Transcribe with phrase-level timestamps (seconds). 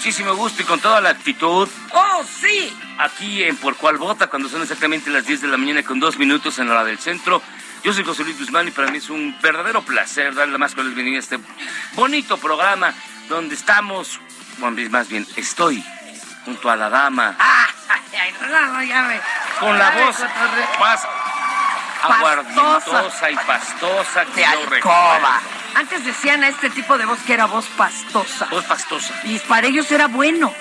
[0.00, 1.68] Muchísimo gusto y con toda la actitud.
[1.92, 2.74] ¡Oh, sí!
[2.96, 6.16] Aquí en Por Cual Vota, cuando son exactamente las 10 de la mañana con dos
[6.16, 7.42] minutos en la hora del centro.
[7.84, 10.74] Yo soy José Luis Guzmán y para mí es un verdadero placer darle la más
[10.74, 11.38] cordial bienvenida a este
[11.92, 12.94] bonito programa
[13.28, 14.18] donde estamos,
[14.56, 15.84] bueno, más bien, estoy
[16.46, 17.36] junto a la dama
[19.60, 20.16] con la voz
[20.80, 21.06] más
[22.04, 25.18] aguardientosa y pastosa que de yo alcoba.
[25.18, 25.59] recuerdo.
[25.74, 28.46] Antes decían a este tipo de voz que era voz pastosa.
[28.50, 29.14] Voz pastosa.
[29.24, 30.52] Y para ellos era bueno,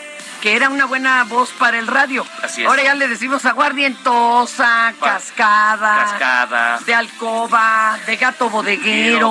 [0.42, 2.26] que era una buena voz para el radio.
[2.44, 2.68] Así es.
[2.68, 6.80] Ahora ya le decimos aguardientosa, cascada, Cascada.
[6.86, 9.30] de alcoba, de gato bodeguero.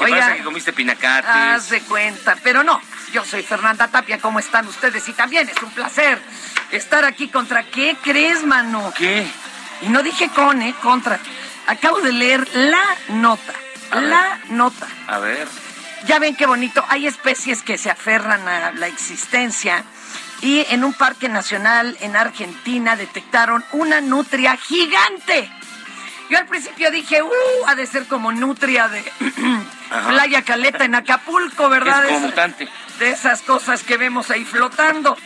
[0.00, 1.30] Oiga, parece que comiste pinacates.
[1.30, 2.80] haz de cuenta, pero no.
[3.12, 5.08] Yo soy Fernanda Tapia, ¿cómo están ustedes?
[5.08, 6.20] Y también es un placer
[6.72, 8.92] estar aquí contra qué crees, mano.
[8.96, 9.24] ¿Qué?
[9.82, 10.74] Y no dije con, ¿eh?
[10.82, 11.20] Contra.
[11.66, 13.52] Acabo de leer la nota.
[13.90, 14.08] A ver.
[14.08, 14.86] La nota.
[15.06, 15.48] A ver.
[16.06, 16.84] Ya ven qué bonito.
[16.88, 19.84] Hay especies que se aferran a la existencia.
[20.42, 25.50] Y en un parque nacional en Argentina detectaron una nutria gigante.
[26.28, 29.02] Yo al principio dije, uh, ha de ser como nutria de.
[30.08, 32.04] Playa Caleta en Acapulco, ¿verdad?
[32.04, 32.68] Es como mutante.
[32.98, 35.16] de esas cosas que vemos ahí flotando.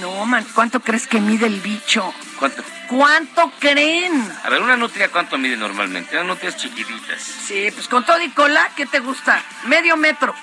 [0.00, 2.12] No, man, ¿cuánto crees que mide el bicho?
[2.40, 2.64] ¿Cuánto?
[2.88, 4.32] ¿Cuánto creen?
[4.44, 6.16] A ver, una nutria, ¿cuánto mide normalmente?
[6.16, 7.20] Unas nutrias chiquititas.
[7.22, 9.40] Sí, pues con todo y cola, ¿qué te gusta?
[9.66, 10.34] Medio metro.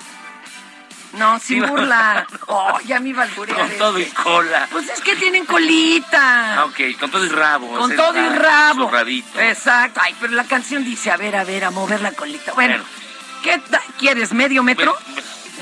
[1.14, 2.26] No, sin Sí, burla.
[2.46, 3.46] Oh, ya me iba Con
[3.78, 4.14] todo y este.
[4.22, 4.68] cola.
[4.70, 6.60] Pues es que tienen colita.
[6.60, 7.68] Ah, ok, con todo y rabo.
[7.76, 8.36] Con todo y ra-
[8.68, 8.84] rabo.
[8.84, 9.40] su rabito.
[9.40, 10.00] Exacto.
[10.02, 12.52] Ay, pero la canción dice, a ver, a ver, a mover la colita.
[12.52, 12.84] Bueno, Bueno.
[13.42, 13.60] ¿qué
[13.98, 14.32] quieres?
[14.32, 14.96] ¿Medio metro?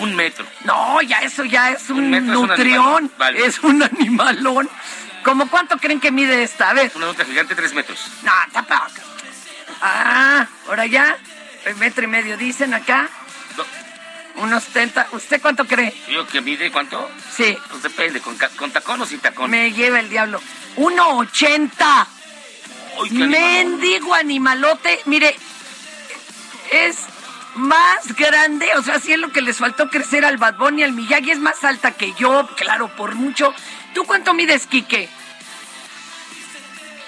[0.00, 0.44] Un metro.
[0.64, 2.86] No, ya eso ya es un, Un metro es un nutrión.
[2.96, 3.10] animal.
[3.16, 3.46] Vale.
[3.46, 4.68] Es un animalón.
[5.26, 6.70] ¿Cómo cuánto creen que mide esta?
[6.70, 6.92] A ver.
[6.94, 7.98] Una nutria gigante, tres metros.
[8.22, 9.02] No, tampoco.
[9.82, 11.18] Ah, ahora ya.
[11.64, 13.08] El metro y medio dicen acá.
[13.56, 13.64] No,
[14.44, 15.08] Unos 70.
[15.10, 15.92] ¿Usted cuánto cree?
[16.06, 17.10] Digo que mide, ¿cuánto?
[17.36, 19.50] Sí, Pues depende, ¿con, con tacón o sin tacón?
[19.50, 20.40] me lleva el diablo.
[20.76, 22.06] 1.80.
[23.00, 23.30] Uy, qué animalón.
[23.80, 25.00] Mendigo animalote.
[25.06, 25.34] Mire,
[26.70, 26.98] es
[27.56, 28.68] más grande.
[28.76, 31.32] O sea, sí es lo que les faltó crecer al Bad Bunny, al Miyagi.
[31.32, 33.52] Es más alta que yo, claro, por mucho.
[33.96, 35.08] ¿Tú cuánto mides, Quique?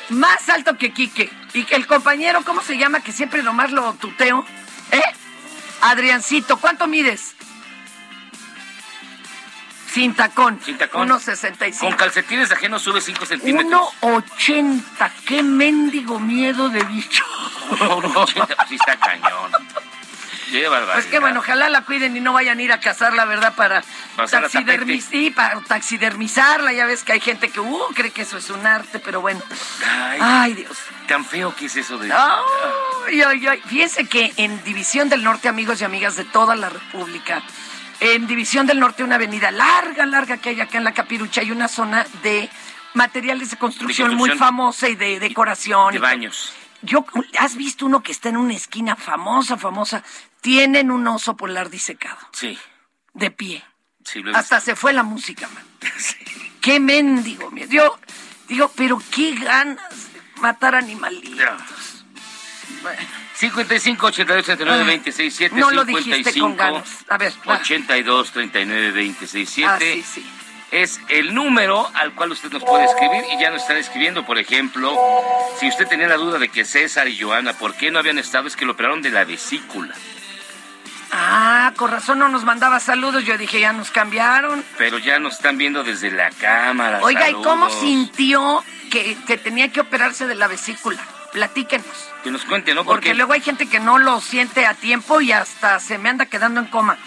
[0.09, 1.31] Más alto que Quique.
[1.53, 3.03] Y que el compañero, ¿cómo se llama?
[3.03, 4.43] Que siempre nomás lo tuteo.
[4.91, 5.03] ¿Eh?
[5.83, 7.35] Adriancito, ¿cuánto mides?
[9.93, 10.59] Sin tacón.
[10.65, 11.11] Sin tacón.
[11.11, 11.79] 1.65.
[11.79, 13.91] Con calcetines ajenos sube 5 centímetros.
[14.01, 15.11] 1.80.
[15.27, 17.23] ¡Qué mendigo miedo de bicho!
[17.81, 19.53] Uno ochenta, pues sí está cañón.
[20.51, 20.95] Qué barbaridad.
[20.95, 23.55] Pues qué bueno, ojalá la cuiden y no vayan a ir a cazar, la verdad,
[23.55, 25.35] para, sí,
[25.69, 26.73] taxidermizarla.
[26.73, 29.41] Ya ves que hay gente que uh, cree que eso es un arte, pero bueno.
[29.87, 30.77] Ay, Ay, Dios.
[31.07, 32.13] tan feo que es eso de...
[32.13, 33.63] Ay, ay, ay.
[33.67, 37.43] Fíjense que en División del Norte, amigos y amigas de toda la República,
[38.01, 41.51] en División del Norte, una avenida larga, larga que hay acá en la Capirucha, hay
[41.51, 42.49] una zona de
[42.95, 44.39] materiales de construcción, De muy construcción.
[44.57, 45.93] famosa y de decoración.
[45.93, 46.53] de baños.
[46.81, 47.05] Yo,
[47.41, 50.05] ¿has visto uno que está en una esquina famosa, famosa?
[50.41, 52.59] Tienen un oso polar disecado, Sí,
[53.15, 53.65] de pie.
[54.05, 54.39] sí, lo he visto.
[54.39, 55.65] Hasta se fue la música, man.
[56.61, 57.69] Qué mendigo, miedo.
[57.71, 57.99] Yo
[58.49, 61.37] digo, pero qué ganas de matar animalitos.
[61.39, 61.57] Ya.
[63.35, 67.05] 55 82 39 26 7 No lo dijiste con ganas.
[67.09, 67.55] A ver, va.
[67.59, 70.27] 82 39 26 7 Ah, sí, sí.
[70.71, 74.39] es el número al cual usted nos puede escribir y ya nos están escribiendo, por
[74.39, 74.97] ejemplo,
[75.59, 78.47] si usted tenía la duda de que César y Joana, ¿por qué no habían estado?
[78.49, 79.95] Es que lo operaron de la vesícula,
[81.13, 83.25] Ah, con razón no nos mandaba saludos.
[83.25, 84.65] Yo dije, ya nos cambiaron.
[84.77, 87.01] pero ya nos están viendo desde la cámara.
[87.03, 90.99] Oiga, ¿y cómo sintió que, que tenía que operarse de la vesícula?
[91.33, 91.87] Platíquenos.
[92.25, 92.85] Que nos cuente, ¿no?
[92.85, 96.27] Porque luego hay gente que no lo siente a tiempo y hasta se me anda
[96.27, 96.99] quedando en coma.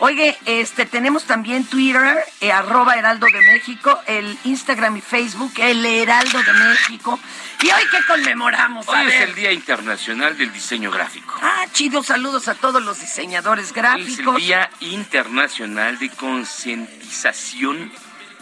[0.00, 5.84] Oye, este, tenemos también Twitter, eh, arroba Heraldo de México, el Instagram y Facebook, el
[5.86, 7.18] Heraldo de México.
[7.62, 8.86] ¿Y hoy qué conmemoramos?
[8.88, 9.28] A Hoy es ver.
[9.28, 11.34] el Día Internacional del Diseño Gráfico.
[11.40, 14.36] Ah, chido, saludos a todos los diseñadores Es el gráficos.
[14.36, 17.90] Día Internacional de Concientización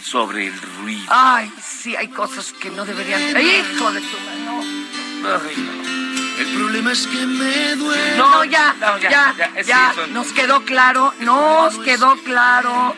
[0.02, 1.06] sobre el ruido.
[1.10, 3.20] Ay, sí, hay cosas que no deberían...
[3.22, 4.60] ¡Hijo de tu mano!
[5.24, 5.91] Ay, no.
[6.42, 8.16] El problema es que me duele.
[8.16, 12.96] No, ya, no, ya, ya, ya, ya, sí, son- nos quedó claro, nos quedó claro.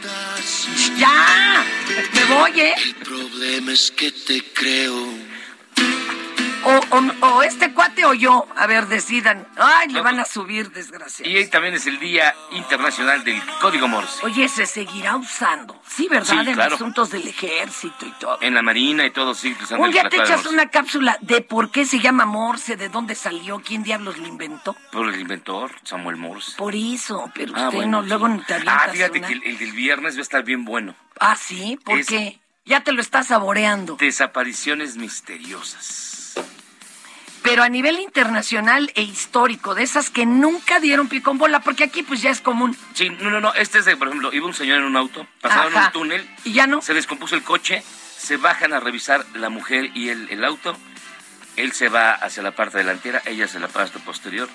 [0.97, 1.63] Ya,
[2.15, 2.75] me voy, ¿eh?
[2.85, 4.97] El problema es que te creo.
[6.67, 8.47] O, o- o este cuate o yo.
[8.57, 9.47] A ver, decidan.
[9.57, 11.31] Ay, le van a subir, desgraciado.
[11.31, 14.25] Y hoy también es el Día Internacional del Código Morse.
[14.25, 15.81] Oye, se seguirá usando.
[15.87, 16.27] Sí, ¿verdad?
[16.43, 16.75] Sí, en claro.
[16.77, 18.39] asuntos del ejército y todo.
[18.41, 21.85] En la Marina y todo, sí, Un día te echas una cápsula de por qué
[21.85, 24.75] se llama Morse, de dónde salió, quién diablos lo inventó.
[24.91, 26.57] Por el inventor, Samuel Morse.
[26.57, 28.09] Por eso, pero Ah, usted bueno, no, sí.
[28.09, 29.27] luego ni te Ah, fíjate una.
[29.29, 30.95] que el, el del viernes va a estar bien bueno.
[31.21, 32.41] Ah, sí, ¿por Es- qué?
[32.67, 33.97] Ya te lo estás saboreando.
[33.97, 36.04] Desapariciones misteriosas.
[37.45, 41.85] Pero a nivel internacional e histórico, de esas que nunca dieron pie con bola, porque
[41.85, 42.75] aquí pues ya es común.
[42.95, 43.53] Sí, no, no, no.
[43.53, 45.87] Este es de, por ejemplo, iba un señor en un auto, pasaron Ajá.
[45.89, 46.81] un túnel, Y ya no.
[46.81, 47.85] se descompuso el coche,
[48.17, 50.75] se bajan a revisar la mujer y el, el auto.
[51.57, 54.49] Él se va hacia la parte delantera, ella hacia la parte posterior.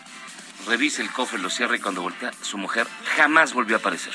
[0.66, 4.14] Revisa el cofre, lo cierra y cuando voltea, su mujer jamás volvió a aparecer.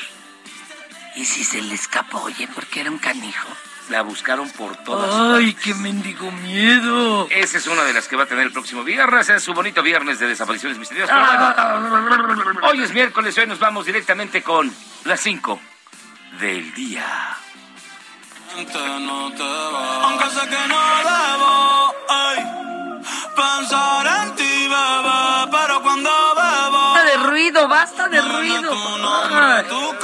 [1.14, 3.48] Y si se le escapó, oye, porque era un canijo.
[3.90, 7.28] La buscaron por todas Ay, qué mendigo miedo.
[7.30, 9.82] Esa es una de las que va a tener el próximo viernes, es su bonito
[9.82, 11.14] viernes de desapariciones misteriosas.
[11.18, 11.78] Ah.
[11.80, 14.72] Bueno, hoy es miércoles, hoy nos vamos directamente con
[15.04, 15.60] las 5
[16.40, 17.36] del día.
[18.56, 22.38] Aunque sé que no debo ay,
[23.34, 28.70] pensar en ti, bebé, pero cuando bebo, Basta de ruido, basta de ruido.
[28.70, 29.98] tu nombre, Ay, tu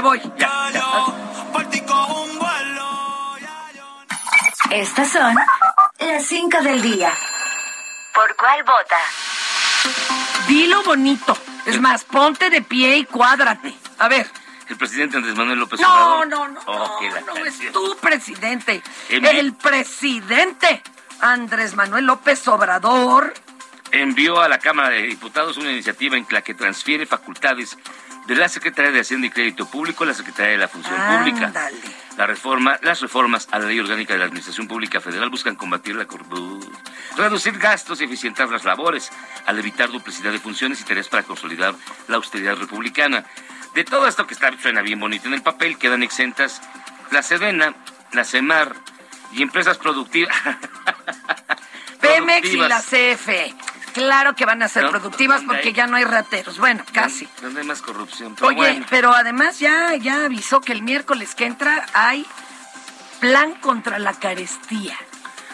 [0.00, 0.20] me voy.
[0.20, 0.80] que Ya, ya.
[0.80, 1.14] yo
[1.52, 3.38] por ti cojo un vuelo.
[3.40, 5.34] Ya yo Estas son
[5.98, 7.12] las 5 del día.
[8.14, 8.96] ¿Por cuál vota?
[10.48, 11.36] Dilo bonito.
[11.66, 13.74] Es más, ponte de pie y cuádrate.
[13.98, 14.30] A ver.
[14.68, 16.28] El presidente Andrés Manuel López No, Obrador.
[16.28, 18.82] no, no, Oh, la no, no es tu presidente.
[19.08, 20.82] El presidente
[21.20, 23.34] Andrés Manuel López Obrador.
[23.90, 27.76] Envió a la Cámara de Diputados una iniciativa en la que transfiere facultades
[28.30, 31.52] de la Secretaría de Hacienda y Crédito Público a la Secretaría de la Función Pública.
[32.16, 35.96] La reforma, las reformas a la Ley Orgánica de la Administración Pública Federal buscan combatir
[35.96, 36.60] la corrupción,
[37.16, 39.10] reducir gastos y eficientar las labores,
[39.46, 41.74] al evitar duplicidad de funciones y tareas para consolidar
[42.06, 43.24] la austeridad republicana.
[43.74, 46.62] De todo esto que está, suena bien bonito en el papel, quedan exentas
[47.10, 47.74] la Sedena,
[48.12, 48.76] la CEMAR
[49.32, 50.36] y empresas productivas.
[52.00, 53.56] Pemex y la CFE.
[53.92, 55.74] Claro que van a ser productivas ¿dónde porque hay?
[55.74, 56.58] ya no hay rateros.
[56.58, 57.28] Bueno, casi.
[57.42, 58.34] ¿Dónde hay más corrupción?
[58.34, 58.86] Pero Oye, bueno.
[58.90, 62.26] pero además ya, ya avisó que el miércoles que entra hay
[63.20, 64.96] plan contra la carestía.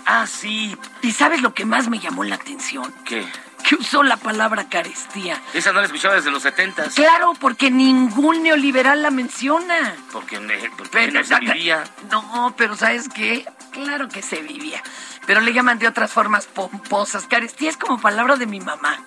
[0.06, 0.76] Ah, sí.
[1.02, 2.94] ¿Y sabes lo que más me llamó la atención?
[3.04, 3.26] ¿Qué?
[3.68, 5.42] Que usó la palabra carestía.
[5.52, 6.94] Esa no la escuchaba desde los setentas.
[6.94, 9.96] Claro, porque ningún neoliberal la menciona.
[10.12, 11.82] Porque, ne- porque no se vivía.
[12.08, 13.44] No, pero ¿sabes qué?
[13.76, 14.82] Claro que se vivía.
[15.26, 17.26] Pero le llaman de otras formas pomposas.
[17.26, 18.98] Carestía es como palabra de mi mamá.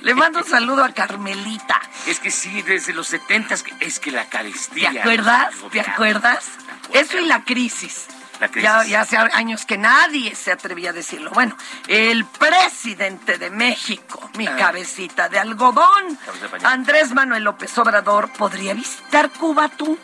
[0.00, 1.80] Le mando un saludo a Carmelita.
[2.06, 4.90] Es que sí, desde los setentas es que la ¿Te carestía.
[4.90, 5.54] acuerdas?
[5.70, 6.44] ¿Te acuerdas?
[6.66, 7.00] me acuerdo.
[7.00, 8.06] Eso y la crisis.
[8.60, 11.30] Ya, ya hace años que nadie se atrevía a decirlo.
[11.30, 14.56] Bueno, el presidente de México, mi Ah.
[14.56, 16.18] cabecita de algodón.
[16.64, 19.98] Andrés Manuel López Obrador, podría visitar Cuba tú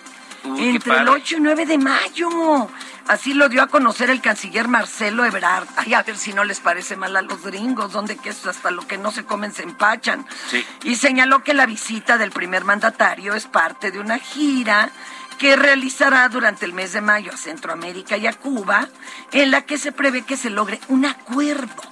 [0.44, 1.10] Uy, entre el padre.
[1.10, 2.70] 8 y 9 de mayo.
[3.10, 5.66] Así lo dio a conocer el canciller Marcelo Ebrard.
[5.74, 8.86] Ay, a ver si no les parece mal a los gringos, donde que hasta lo
[8.86, 10.24] que no se comen se empachan.
[10.48, 10.64] Sí.
[10.84, 14.92] Y señaló que la visita del primer mandatario es parte de una gira
[15.40, 18.86] que realizará durante el mes de mayo a Centroamérica y a Cuba,
[19.32, 21.89] en la que se prevé que se logre un acuerdo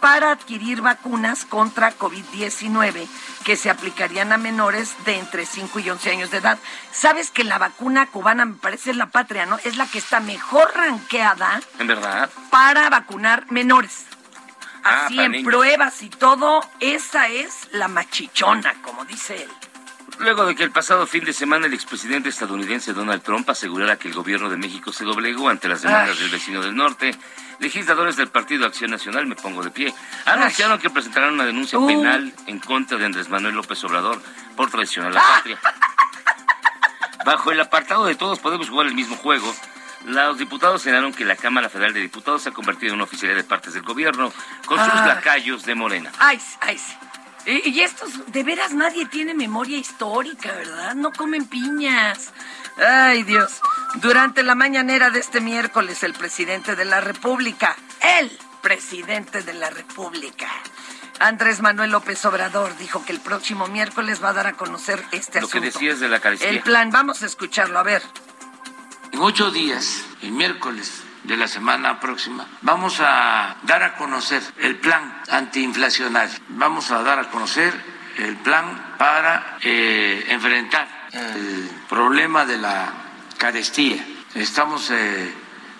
[0.00, 3.06] para adquirir vacunas contra COVID-19
[3.44, 6.58] que se aplicarían a menores de entre 5 y 11 años de edad.
[6.92, 9.58] ¿Sabes que la vacuna cubana me parece la patria, no?
[9.64, 12.30] Es la que está mejor ranqueada ¿En verdad?
[12.50, 14.04] para vacunar menores.
[14.84, 15.52] Ah, Así en niños.
[15.52, 19.50] pruebas y todo, esa es la machichona, como dice él.
[20.18, 24.08] Luego de que el pasado fin de semana el expresidente estadounidense Donald Trump asegurara que
[24.08, 26.22] el gobierno de México se doblegó ante las demandas Ay.
[26.22, 27.14] del vecino del norte,
[27.60, 29.94] legisladores del Partido Acción Nacional, me pongo de pie,
[30.26, 31.86] anunciaron que presentarán una denuncia Uh.
[31.86, 34.20] penal en contra de Andrés Manuel López Obrador
[34.56, 35.34] por traición a la Ah.
[35.36, 35.58] patria.
[37.24, 39.54] Bajo el apartado de todos podemos jugar el mismo juego,
[40.04, 43.36] los diputados señalaron que la Cámara Federal de Diputados se ha convertido en una oficialidad
[43.38, 44.32] de partes del gobierno
[44.66, 45.06] con sus Ah.
[45.06, 46.10] lacayos de Morena.
[46.18, 46.80] Ay, ay.
[47.46, 50.94] Y, y estos, de veras nadie tiene memoria histórica, ¿verdad?
[50.94, 52.32] No comen piñas.
[52.76, 53.60] Ay, Dios.
[53.96, 57.76] Durante la mañanera de este miércoles, el presidente de la República,
[58.20, 60.48] el presidente de la República,
[61.20, 65.40] Andrés Manuel López Obrador, dijo que el próximo miércoles va a dar a conocer este
[65.40, 65.78] Lo que asunto.
[65.78, 66.48] decías de la carestía.
[66.50, 68.02] El plan, vamos a escucharlo, a ver.
[69.12, 74.76] En ocho días, el miércoles de la semana próxima, vamos a dar a conocer el
[74.76, 76.36] plan antiinflacionario.
[76.50, 77.74] Vamos a dar a conocer
[78.18, 82.92] el plan para eh, enfrentar el problema de la
[83.36, 84.04] carestía.
[84.34, 85.32] Estamos eh,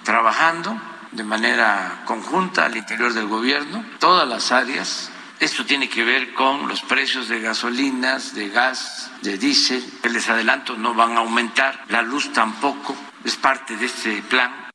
[0.05, 0.81] trabajando
[1.13, 5.11] de manera conjunta al interior del gobierno, todas las áreas.
[5.41, 10.29] Esto tiene que ver con los precios de gasolinas, de gas, de diésel, que les
[10.29, 14.68] adelanto no van a aumentar, la luz tampoco, es parte de este plan.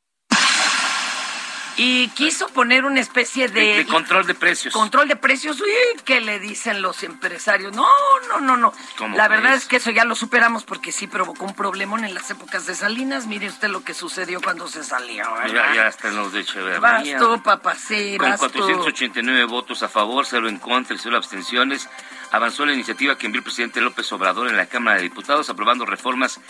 [1.76, 3.60] Y quiso poner una especie de...
[3.60, 4.72] De, de control de precios.
[4.72, 5.68] Control de precios, uy,
[6.04, 7.74] ¿qué le dicen los empresarios?
[7.74, 7.86] No,
[8.28, 8.72] no, no, no.
[8.96, 9.62] ¿Cómo La verdad crees?
[9.62, 12.74] es que eso ya lo superamos porque sí provocó un problemón en las épocas de
[12.76, 13.26] Salinas.
[13.26, 15.24] Mire usted lo que sucedió cuando se salió.
[15.24, 15.74] Ya, ¿verdad?
[15.74, 16.78] ya están los de Echeverría.
[16.78, 18.46] Vas tú, papá, sí, Con vas tú.
[18.50, 21.88] 489 votos a favor, cero en contra y cero abstenciones,
[22.30, 25.84] avanzó la iniciativa que envió el presidente López Obrador en la Cámara de Diputados, aprobando
[25.86, 26.40] reformas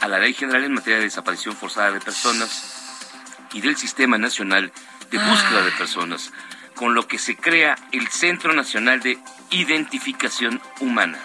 [0.00, 2.82] a la Ley General en materia de desaparición forzada de personas
[3.56, 4.70] y del Sistema Nacional
[5.10, 6.30] de Búsqueda de Personas,
[6.74, 9.18] con lo que se crea el Centro Nacional de
[9.50, 11.18] Identificación Humana.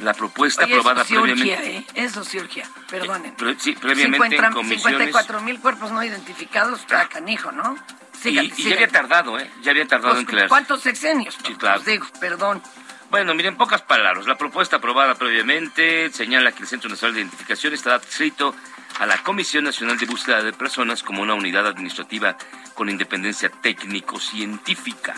[0.00, 1.76] La propuesta Oye, aprobada eso sí urgía, previamente...
[1.78, 2.04] ¿eh?
[2.04, 3.34] Eso sí urgía, perdonen.
[3.36, 4.82] Pre- sí, previamente en comisiones...
[4.82, 7.74] 54 mil cuerpos no identificados, para canijo, ¿no?
[8.14, 9.50] Y, Sígale, y ya había tardado, ¿eh?
[9.62, 10.48] Ya había tardado en Pues, crearse.
[10.48, 11.38] ¿Cuántos sexenios?
[11.46, 11.76] Sí, claro.
[11.82, 12.62] Pues digo, perdón.
[13.10, 14.26] Bueno, miren, pocas palabras.
[14.26, 18.54] La propuesta aprobada previamente señala que el Centro Nacional de Identificación estará adscrito
[18.98, 22.36] a la Comisión Nacional de Búsqueda de Personas como una unidad administrativa
[22.74, 25.14] con independencia técnico-científica.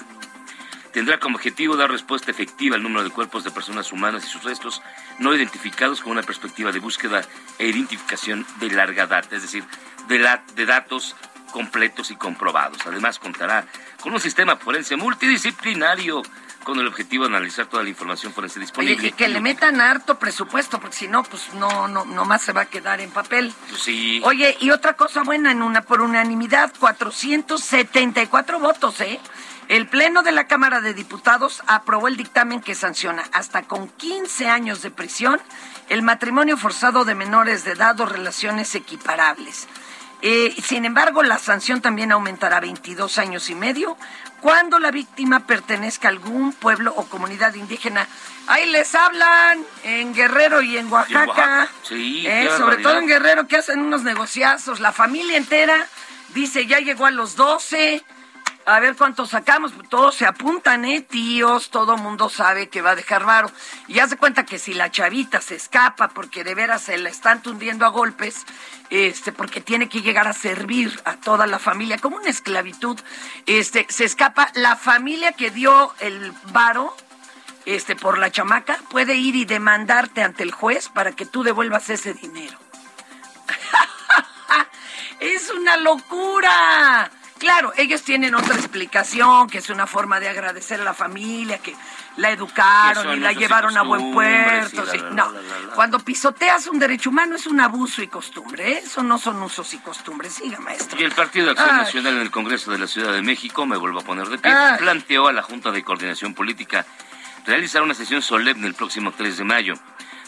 [0.93, 4.45] Tendrá como objetivo dar respuesta efectiva al número de cuerpos de personas humanas y sus
[4.45, 4.81] restos
[5.19, 7.23] no identificados con una perspectiva de búsqueda
[7.59, 9.65] e identificación de larga data, es decir,
[10.07, 11.17] de, la- de datos
[11.51, 12.87] completos y comprobados.
[12.87, 13.67] Además, contará
[14.01, 16.23] con un sistema forense multidisciplinario
[16.65, 19.09] con el objetivo de analizar toda la información forense Oye, disponible.
[19.09, 22.63] y que le metan harto presupuesto, porque si no, pues no, no, nomás se va
[22.63, 23.53] a quedar en papel.
[23.69, 24.21] Pues sí.
[24.25, 29.21] Oye, y otra cosa buena, en una por unanimidad, 474 votos, ¿eh?
[29.69, 34.49] El Pleno de la Cámara de Diputados aprobó el dictamen que sanciona hasta con 15
[34.49, 35.41] años de prisión
[35.89, 39.67] el matrimonio forzado de menores de edad o relaciones equiparables.
[40.27, 43.95] Eh, sin embargo, la sanción también aumentará a 22 años y medio
[44.41, 48.09] cuando la víctima pertenezca a algún pueblo o comunidad indígena.
[48.47, 51.27] Ahí les hablan en Guerrero y en Oaxaca.
[51.27, 54.81] Oaxaca, sí, Eh, sobre todo en Guerrero que hacen unos negociazos.
[54.81, 55.87] La familia entera
[56.33, 58.03] dice ya llegó a los 12.
[58.67, 59.73] A ver cuántos sacamos.
[59.91, 61.03] Todos se apuntan, ¿eh?
[61.03, 63.51] Tíos, todo mundo sabe que va a dejar varo.
[63.89, 67.11] Y haz de cuenta que si la chavita se escapa porque de veras se la
[67.11, 68.47] están tundiendo a golpes,
[68.89, 72.99] este, porque tiene que llegar a servir a toda la familia, como una esclavitud,
[73.45, 76.97] este, se escapa la familia que dio el varo,
[77.67, 81.91] este, por la chamaca, puede ir y demandarte ante el juez para que tú devuelvas
[81.91, 82.59] ese dinero.
[85.21, 87.11] es una locura.
[87.45, 91.77] Claro, ellos tienen otra explicación, que es una forma de agradecer a la familia, que
[92.17, 94.83] la educaron y la llevaron a buen puerto.
[94.83, 94.97] y sí.
[94.97, 95.75] la, la, No, la.
[95.75, 98.73] cuando pisoteas un derecho humano es un abuso y costumbre.
[98.73, 98.83] ¿eh?
[98.85, 100.33] Eso no son usos y costumbres.
[100.33, 100.99] Siga, maestro.
[100.99, 101.77] Y el Partido de Acción Ay.
[101.83, 104.51] Nacional en el Congreso de la Ciudad de México, me vuelvo a poner de pie,
[104.51, 104.79] Ay.
[104.79, 106.87] planteó a la Junta de Coordinación Política
[107.47, 109.75] realizar una sesión solemne el próximo 3 de mayo,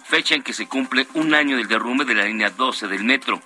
[0.04, 3.40] fecha en que se cumple un año del derrumbe de la línea 12 del metro.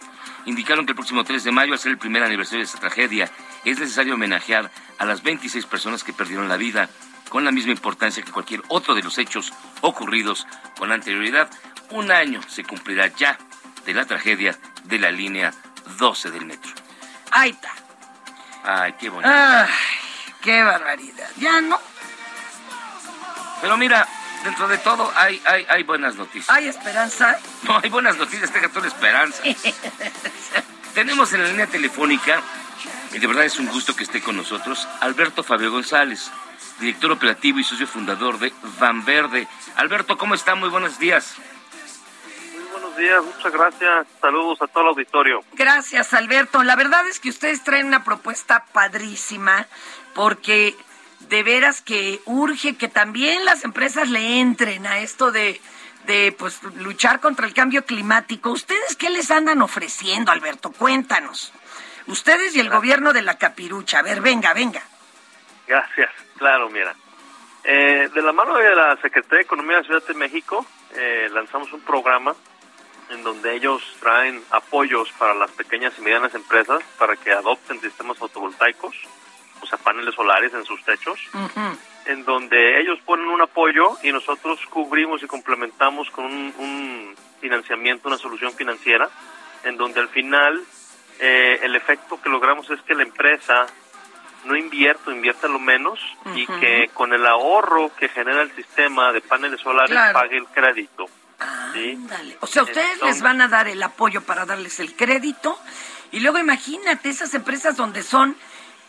[0.47, 3.31] Indicaron que el próximo 3 de mayo, al ser el primer aniversario de esta tragedia,
[3.65, 6.89] es necesario homenajear a las 26 personas que perdieron la vida,
[7.29, 10.47] con la misma importancia que cualquier otro de los hechos ocurridos
[10.79, 11.51] con anterioridad.
[11.91, 13.39] Un año se cumplirá ya
[13.85, 15.53] de la tragedia de la línea
[15.99, 16.73] 12 del metro.
[17.31, 17.73] Ahí está.
[18.65, 19.31] Ay, qué bonito.
[19.33, 19.69] Ay,
[20.41, 21.29] qué barbaridad.
[21.37, 21.79] Ya no.
[23.61, 24.07] Pero mira,
[24.45, 26.51] dentro de todo hay, hay, hay buenas noticias.
[26.51, 27.39] Hay esperanza.
[27.63, 29.43] No, hay buenas noticias, tenga toda la esperanza.
[30.95, 32.43] Tenemos en la línea telefónica,
[33.13, 36.31] y de verdad es un gusto que esté con nosotros, Alberto Fabio González,
[36.81, 39.47] director operativo y socio fundador de Van Verde.
[39.77, 40.55] Alberto, ¿cómo está?
[40.55, 41.37] Muy buenos días.
[42.55, 44.07] Muy buenos días, muchas gracias.
[44.21, 45.45] Saludos a todo el auditorio.
[45.53, 46.65] Gracias, Alberto.
[46.65, 49.67] La verdad es que ustedes traen una propuesta padrísima
[50.15, 50.77] porque
[51.31, 55.61] de veras que urge que también las empresas le entren a esto de,
[56.07, 58.51] de pues luchar contra el cambio climático.
[58.51, 60.73] ¿Ustedes qué les andan ofreciendo, Alberto?
[60.73, 61.53] Cuéntanos.
[62.09, 64.01] Ustedes y el gobierno de la capirucha.
[64.01, 64.83] A ver, venga, venga.
[65.69, 66.97] Gracias, claro, mira.
[67.63, 71.29] Eh, de la mano de la Secretaría de Economía de la Ciudad de México, eh,
[71.33, 72.35] lanzamos un programa
[73.11, 78.19] en donde ellos traen apoyos para las pequeñas y medianas empresas para que adopten sistemas
[78.19, 78.97] fotovoltaicos,
[79.61, 81.21] o sea, paneles solares en sus techos,
[82.07, 88.09] en donde ellos ponen un apoyo y nosotros cubrimos y complementamos con un, un financiamiento,
[88.09, 89.09] una solución financiera,
[89.65, 90.63] en donde al final
[91.19, 93.67] eh, el efecto que logramos es que la empresa
[94.45, 96.01] no invierta, invierta lo menos
[96.35, 100.19] y que con el ahorro que genera el sistema de paneles solares Claro.
[100.19, 101.07] pague el crédito.
[101.75, 101.99] ¿sí?
[102.41, 105.59] O sea, ustedes Entonces- les van a dar el apoyo para darles el crédito
[106.11, 108.35] y luego imagínate esas empresas donde son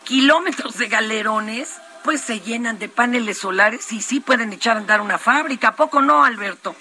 [0.04, 5.00] kilómetros de galerones, pues se llenan de paneles solares y sí pueden echar a andar
[5.00, 5.68] una fábrica.
[5.68, 6.74] ¿A poco no, Alberto?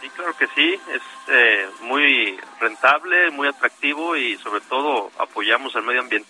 [0.00, 5.82] Sí, claro que sí, es eh, muy rentable, muy atractivo y sobre todo apoyamos el
[5.82, 6.28] medio ambiente.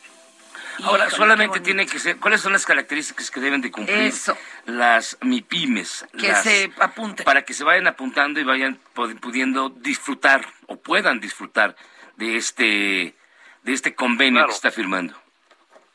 [0.84, 4.36] Ahora, Híjole, solamente tiene que ser, ¿cuáles son las características que deben de cumplir Eso.
[4.66, 6.06] las MIPIMES?
[6.18, 7.24] Que las- se apunten.
[7.24, 11.76] Para que se vayan apuntando y vayan pudiendo disfrutar o puedan disfrutar
[12.16, 13.14] de este,
[13.62, 14.48] de este convenio Claro.
[14.48, 15.14] que está firmando.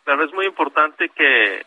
[0.10, 1.63] Claro, es muy importante que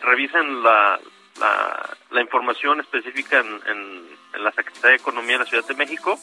[0.00, 0.98] revisen la,
[1.38, 5.74] la, la información específica en, en- en la Secretaría de Economía de la Ciudad de
[5.76, 6.18] México,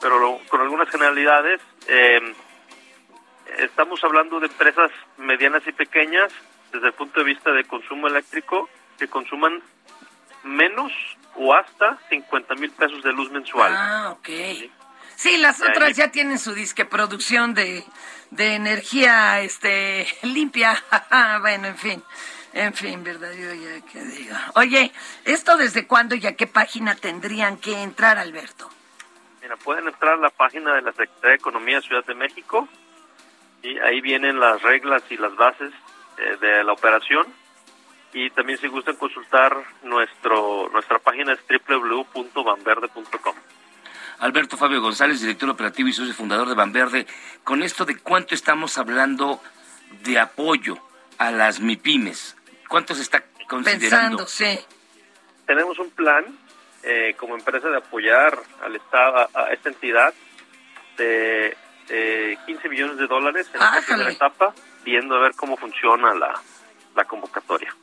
[0.00, 1.60] pero lo- con algunas generalidades.
[1.88, 2.22] eh,
[3.58, 6.32] estamos hablando de empresas medianas y pequeñas
[6.72, 9.62] desde el punto de vista de consumo eléctrico que consuman
[10.42, 10.90] menos
[11.36, 13.74] o hasta 50 mil pesos de luz mensual.
[13.76, 14.26] Ah, ok.
[14.26, 14.72] Sí,
[15.38, 16.10] las Ya, otras ya.
[16.10, 17.84] tienen su disque producción de,
[18.30, 20.82] de energía este limpia.
[21.40, 22.02] bueno, en fin.
[22.52, 23.32] En fin, ¿verdad?
[23.32, 24.36] Yo ya qué digo.
[24.54, 24.92] Oye,
[25.24, 28.70] ¿esto desde cuándo y a qué página tendrían que entrar, Alberto?
[29.42, 32.68] Mira, pueden entrar a la página de la Secretaría de Economía de Ciudad de México
[33.62, 35.72] y ahí vienen las reglas y las bases
[36.18, 37.26] eh, de la operación.
[38.12, 43.34] Y también si gustan consultar nuestro nuestra página es www.vanverde.com.
[44.24, 47.06] Alberto Fabio González, director operativo y socio fundador de Banverde,
[47.44, 49.38] con esto de cuánto estamos hablando
[50.02, 50.78] de apoyo
[51.18, 52.34] a las MIPIMES,
[52.66, 54.24] ¿cuánto se está considerando?
[54.24, 54.58] Pensando, sí.
[55.44, 56.24] Tenemos un plan
[56.84, 60.14] eh, como empresa de apoyar al Estado, a, a esta entidad
[60.96, 61.54] de
[61.90, 64.54] eh, 15 millones de dólares en esta primera etapa,
[64.86, 66.32] viendo a ver cómo funciona la,
[66.96, 67.76] la convocatoria.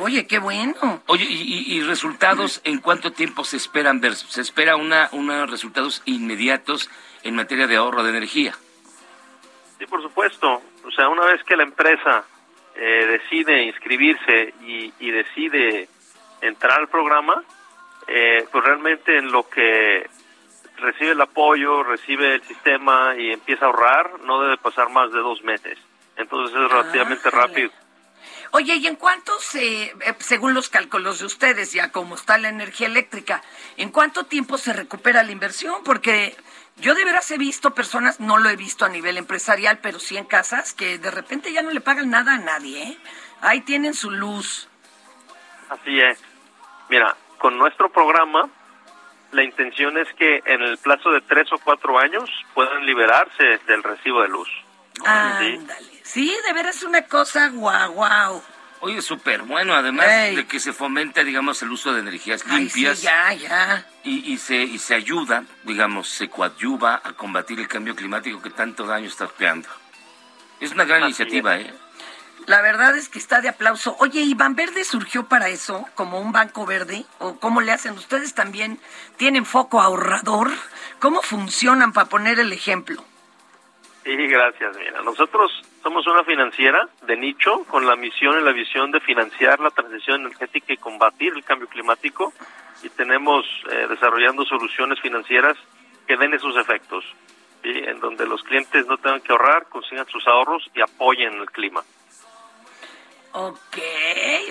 [0.00, 1.02] Oye, qué bueno.
[1.06, 1.34] Oye, y,
[1.74, 4.14] y- y resultados en cuánto tiempo se esperan ver?
[4.14, 6.90] ¿Se espera una, unos resultados inmediatos
[7.22, 8.54] en materia de ahorro de energía?
[9.78, 10.62] Sí, por supuesto.
[10.84, 12.24] O sea, una vez que la empresa
[12.74, 15.88] eh, decide inscribirse y, y decide
[16.40, 17.42] entrar al programa,
[18.06, 20.08] eh, pues realmente en lo que
[20.78, 25.18] recibe el apoyo, recibe el sistema y empieza a ahorrar, no debe pasar más de
[25.20, 25.78] dos meses.
[26.16, 27.70] Entonces es relativamente rápido.
[28.56, 32.48] Oye, ¿y en cuánto se, eh, según los cálculos de ustedes, ya como está la
[32.48, 33.42] energía eléctrica,
[33.76, 35.84] en cuánto tiempo se recupera la inversión?
[35.84, 36.34] Porque
[36.76, 40.16] yo de veras he visto personas, no lo he visto a nivel empresarial, pero sí
[40.16, 42.98] en casas, que de repente ya no le pagan nada a nadie, ¿eh?
[43.42, 44.70] Ahí tienen su luz.
[45.68, 46.18] Así es.
[46.88, 48.48] Mira, con nuestro programa,
[49.32, 53.82] la intención es que en el plazo de tres o cuatro años puedan liberarse del
[53.82, 54.48] recibo de luz.
[55.04, 55.95] Ándale.
[56.06, 58.42] Sí, de veras es una cosa guau, guau.
[58.80, 62.98] Oye, súper bueno, además de que se fomenta, digamos, el uso de energías Ay, limpias.
[62.98, 63.86] sí, ya, ya.
[64.04, 68.50] Y, y se, y se ayuda, digamos, se coadyuva a combatir el cambio climático que
[68.50, 69.68] tanto daño está creando.
[70.60, 71.74] Es una gran iniciativa, ¿eh?
[72.46, 73.96] La verdad es que está de aplauso.
[73.98, 77.04] Oye, ¿Iván Verde surgió para eso, como un banco verde?
[77.18, 77.94] ¿O cómo le hacen?
[77.94, 78.78] ¿Ustedes también
[79.16, 80.52] tienen foco ahorrador?
[81.00, 83.04] ¿Cómo funcionan para poner el ejemplo?
[84.06, 84.76] Sí, gracias.
[84.76, 85.50] Mira, nosotros
[85.82, 90.20] somos una financiera de nicho con la misión y la visión de financiar la transición
[90.20, 92.32] energética y combatir el cambio climático
[92.84, 95.56] y tenemos eh, desarrollando soluciones financieras
[96.06, 97.04] que den esos efectos,
[97.64, 97.70] ¿sí?
[97.72, 101.82] en donde los clientes no tengan que ahorrar, consigan sus ahorros y apoyen el clima.
[103.32, 103.78] Ok,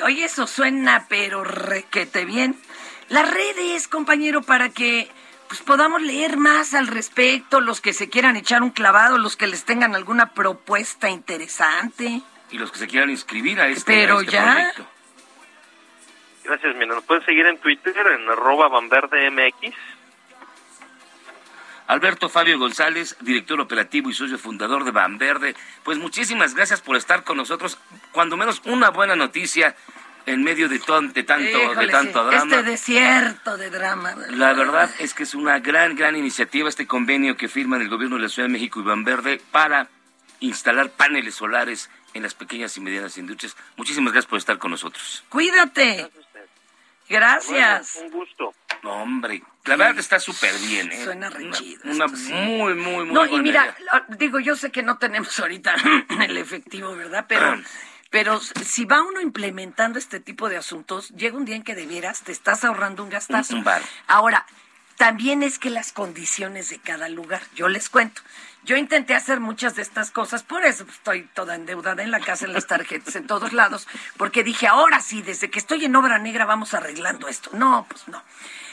[0.04, 2.60] oye, eso suena pero requete bien.
[3.08, 5.10] Las redes, compañero, para que
[5.48, 9.48] pues podamos leer más al respecto, los que se quieran echar un clavado, los que
[9.48, 12.22] les tengan alguna propuesta interesante.
[12.52, 14.54] Y los que se quieran inscribir a este, Pero a este ya.
[14.54, 14.88] proyecto.
[16.44, 19.76] Gracias, mira, nos pueden seguir en Twitter en arroba vanverdemx.
[21.88, 25.56] Alberto Fabio González, director operativo y socio fundador de Van Verde.
[25.84, 27.78] Pues muchísimas gracias por estar con nosotros.
[28.12, 29.76] Cuando menos una buena noticia
[30.26, 32.56] en medio de, ton- de tanto, de Híjole, tanto sí, drama.
[32.56, 34.16] Este desierto de drama.
[34.32, 38.16] La verdad es que es una gran, gran iniciativa este convenio que firman el gobierno
[38.18, 39.88] de la Ciudad de México y Van Verde para
[40.40, 43.56] instalar paneles solares en las pequeñas y medianas industrias.
[43.78, 45.24] Muchísimas gracias por estar con nosotros.
[45.30, 46.10] Cuídate.
[47.08, 47.94] Gracias.
[47.96, 48.54] Bueno, un gusto.
[48.84, 51.04] No, hombre, la verdad está súper bien, ¿eh?
[51.04, 52.34] Suena re Una- Una, esto, sí.
[52.34, 54.06] muy, muy, muy No, y mira, idea.
[54.18, 55.76] digo, yo sé que no tenemos ahorita
[56.22, 57.26] el efectivo, ¿verdad?
[57.28, 57.62] Pero,
[58.16, 61.86] pero si va uno implementando este tipo de asuntos, llega un día en que de
[61.86, 63.62] veras te estás ahorrando un gastazo.
[64.08, 64.46] Ahora,
[64.96, 68.22] también es que las condiciones de cada lugar, yo les cuento.
[68.64, 72.46] Yo intenté hacer muchas de estas cosas, por eso estoy toda endeudada en la casa,
[72.46, 76.18] en las tarjetas, en todos lados, porque dije, ahora sí, desde que estoy en obra
[76.18, 77.50] negra vamos arreglando esto.
[77.52, 78.24] No, pues no.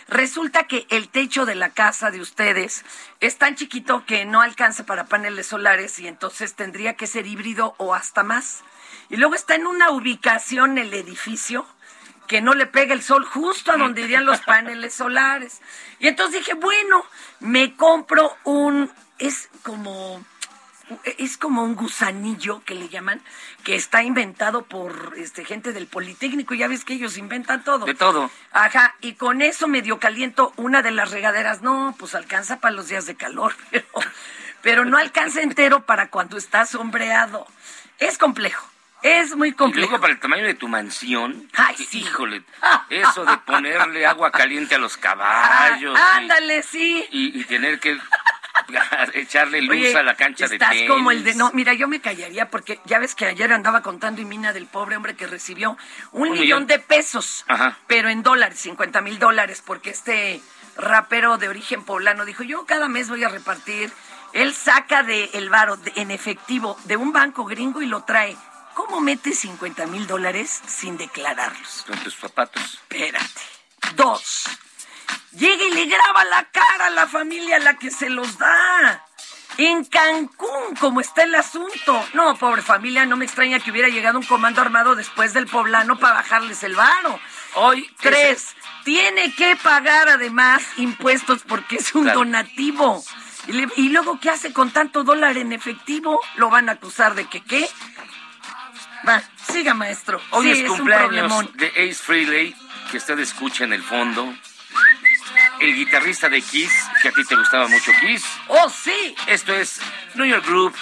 [0.06, 2.84] Resulta que el techo de la casa de ustedes
[3.18, 7.74] es tan chiquito que no alcanza para paneles solares y entonces tendría que ser híbrido
[7.78, 8.62] o hasta más.
[9.12, 11.66] Y luego está en una ubicación el edificio
[12.26, 15.60] que no le pega el sol justo a donde irían los paneles solares.
[15.98, 17.04] Y entonces dije, bueno,
[17.38, 20.24] me compro un, es como,
[21.18, 23.20] es como un gusanillo que le llaman,
[23.64, 26.54] que está inventado por este gente del Politécnico.
[26.54, 27.84] Ya ves que ellos inventan todo.
[27.84, 28.30] De todo.
[28.50, 31.60] Ajá, y con eso medio caliento una de las regaderas.
[31.60, 33.86] No, pues alcanza para los días de calor, pero,
[34.62, 37.46] pero no alcanza entero para cuando está sombreado.
[37.98, 38.71] Es complejo,
[39.02, 39.88] es muy Y complejo.
[39.88, 41.98] luego para el tamaño de tu mansión, Ay, sí.
[42.00, 42.42] híjole,
[42.90, 47.04] eso de ponerle agua caliente a los caballos Ah, y- ándale, sí.
[47.10, 47.98] y, y tener que
[49.14, 50.88] echarle luz Oye, a la cancha de estás tenis.
[50.88, 54.20] como el de no, mira, yo me callaría porque ya ves que ayer andaba contando
[54.20, 55.76] y mina del pobre hombre que recibió
[56.12, 56.66] un, Un millón, millón.
[56.66, 57.78] de pesos, Ajá.
[57.86, 60.40] pero en dólares, 50 mil dólares, porque este
[60.76, 63.90] rapero de origen poblano dijo, yo cada mes voy a repartir,
[64.32, 68.36] él saca de el varo de- en efectivo de un banco gringo y lo trae.
[68.74, 71.84] ¿Cómo mete 50 mil dólares sin declararlos?
[71.86, 72.62] Con tus zapatos.
[72.74, 73.40] Espérate.
[73.96, 74.44] Dos.
[75.32, 79.04] Llega y le graba la cara a la familia a la que se los da.
[79.58, 82.06] En Cancún, como está el asunto.
[82.14, 85.98] No, pobre familia, no me extraña que hubiera llegado un comando armado después del poblano
[85.98, 87.20] para bajarles el varo.
[87.54, 92.20] Hoy, Tres, tiene que pagar además impuestos porque es un Claro.
[92.20, 93.04] donativo.
[93.46, 96.18] Y, le- y luego, ¿qué hace con tanto dólar en efectivo?
[96.36, 97.68] Lo van a acusar de que qué.
[99.06, 100.20] Va, siga, maestro.
[100.30, 102.54] Hoy Sí, es es cumpleaños de Ace Frehley,
[102.90, 104.32] que usted escucha en el fondo.
[105.60, 108.24] El guitarrista de Kiss, que a ti te gustaba mucho Kiss.
[108.48, 109.14] ¡Oh, sí!
[109.26, 109.80] Esto es
[110.14, 110.74] New York Group.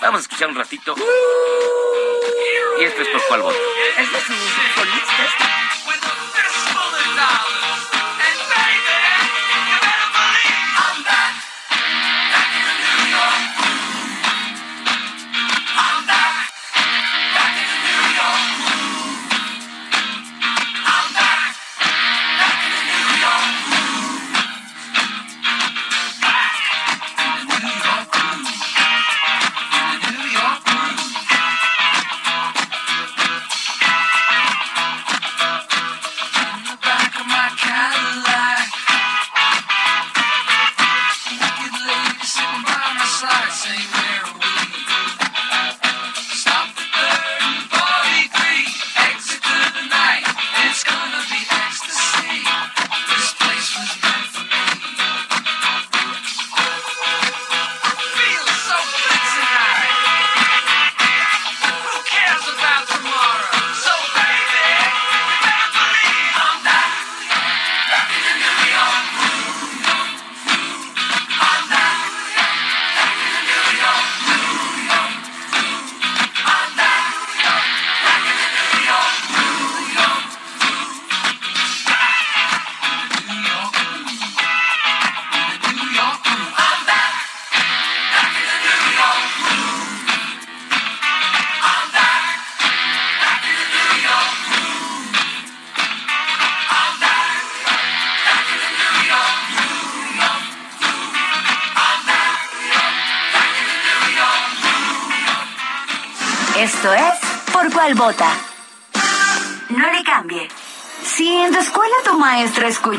[0.00, 0.94] Vamos a escuchar un ratito.
[2.80, 3.58] Y esto es por cuál voto.
[3.98, 4.32] Ese es su
[4.74, 5.53] solista.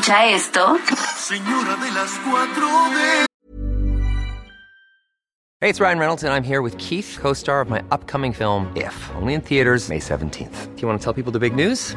[0.06, 0.78] Escucha esto,
[1.16, 3.26] Señora de las cuatro de...
[5.60, 8.70] Hey, it's Ryan Reynolds, and I'm here with Keith, co star of my upcoming film,
[8.76, 10.76] If, only in theaters, May 17th.
[10.76, 11.96] Do you want to tell people the big news?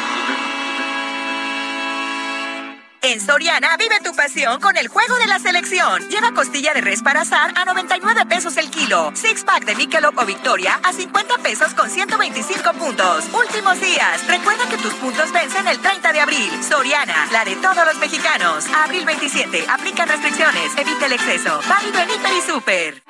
[3.03, 6.07] En Soriana vive tu pasión con el juego de la selección.
[6.09, 9.11] Lleva costilla de res para asar a 99 pesos el kilo.
[9.15, 13.25] Six pack de Michelob o Victoria a 50 pesos con 125 puntos.
[13.33, 14.27] Últimos días.
[14.27, 16.51] Recuerda que tus puntos vencen el 30 de abril.
[16.63, 18.67] Soriana, la de todos los mexicanos.
[18.67, 19.65] Abril 27.
[19.67, 20.71] Aplican restricciones.
[20.77, 21.59] Evita el exceso.
[21.67, 23.01] Válido en y Super.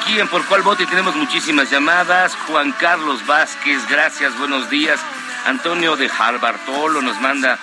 [0.00, 2.34] Aquí en Por Cuál Voto y tenemos muchísimas llamadas.
[2.46, 5.00] Juan Carlos Vázquez, gracias, buenos días.
[5.46, 7.58] Antonio de Harbartolo nos manda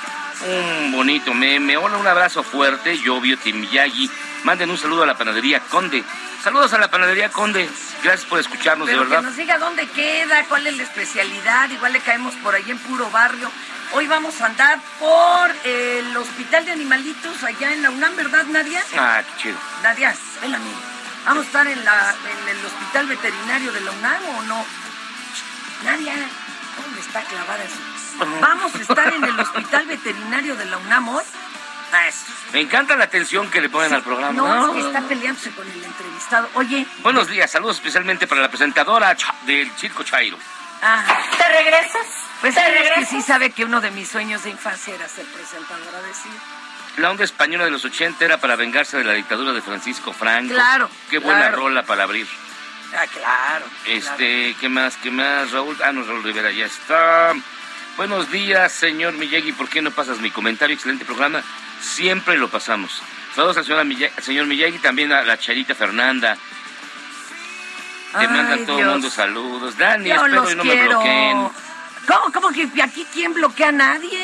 [0.45, 1.77] un bonito meme.
[1.77, 2.97] Hola, un abrazo fuerte.
[2.99, 4.09] Yovio Timiyagi.
[4.43, 6.03] Manden un saludo a la panadería Conde.
[6.43, 7.69] Saludos a la panadería Conde.
[8.03, 9.19] Gracias por escucharnos, Pero de verdad.
[9.21, 11.69] que nos diga dónde queda, cuál es la especialidad.
[11.69, 13.51] Igual le caemos por ahí en puro barrio.
[13.93, 18.81] Hoy vamos a andar por el Hospital de Animalitos allá en la UNAM, ¿verdad, Nadia?
[18.97, 19.57] Ah, qué chido.
[19.81, 20.96] Nadia, espérame.
[21.27, 24.65] ¿Vamos a estar en, la, en el Hospital Veterinario de la UNAM o no?
[25.83, 26.13] Nadia,
[26.81, 27.75] ¿dónde está clavada eso?
[28.41, 31.23] ¿Vamos a estar en el Hospital Veterinario de la UNAM hoy?
[31.93, 32.25] Ah, eso.
[32.53, 34.31] Me encanta la atención que le ponen al programa.
[34.33, 36.49] No, es que está peleándose con el entrevistado.
[36.55, 40.37] Oye, Buenos días, saludos especialmente para la presentadora del Circo Chairo.
[40.81, 41.03] ah,
[41.37, 42.07] ¿Te regresas?
[42.41, 43.09] pues ¿Te es que regresas?
[43.09, 46.35] sí sabe que uno de mis sueños de infancia era ser presentadora de cine.
[46.97, 50.53] La onda española de los 80 era para vengarse de la dictadura de Francisco Franco.
[50.53, 51.57] Claro, Qué buena claro.
[51.57, 52.27] rola para abrir.
[52.93, 53.65] Ah, claro.
[53.85, 54.97] Este, ¿qué más?
[54.97, 55.51] ¿Qué más?
[55.51, 57.33] Raúl, ah, no, Raúl Rivera ya está.
[57.97, 59.51] Buenos días, señor Miyagi.
[59.51, 60.73] ¿Por qué no pasas mi comentario?
[60.73, 61.43] Excelente programa.
[61.81, 63.01] Siempre lo pasamos.
[63.35, 66.35] Saludos al señor, Miyagi, señor Miyagi, también a la Charita Fernanda.
[68.11, 69.77] Te Ay, manda todo el mundo saludos.
[69.77, 71.49] Dani, Yo espero y no me bloqueen.
[72.07, 74.16] ¿Cómo, cómo que aquí quién bloquea a nadie?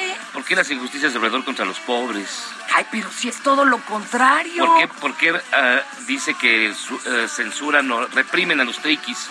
[0.43, 2.43] ¿Por qué las injusticias de alrededor contra los pobres?
[2.75, 4.65] Ay, pero si es todo lo contrario.
[4.65, 9.29] ¿Por qué, por qué, ah, dice que su- eh, censuran o reprimen a los triquis?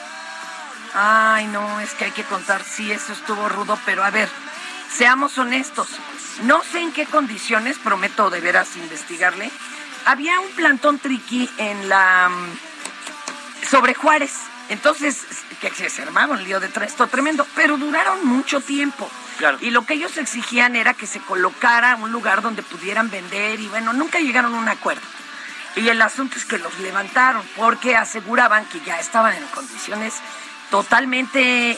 [0.95, 4.27] Ay, no, es que hay que contar, sí, eso estuvo rudo, pero a ver,
[4.91, 5.89] seamos honestos.
[6.45, 9.51] No sé en qué condiciones, prometo de veras investigarle.
[10.07, 12.31] Había un plantón triqui en la.
[12.31, 14.33] mm, sobre Juárez.
[14.71, 15.27] Entonces,
[15.61, 19.11] que se armaba un lío de esto tremendo, pero duraron mucho tiempo.
[19.39, 19.59] Claro.
[19.61, 23.69] Y lo que ellos exigían era que se colocara un lugar donde pudieran vender y
[23.69, 25.03] bueno, nunca llegaron a un acuerdo.
[25.77, 30.15] Y el asunto es que los levantaron porque aseguraban que ya estaban en condiciones
[30.71, 31.73] totalmente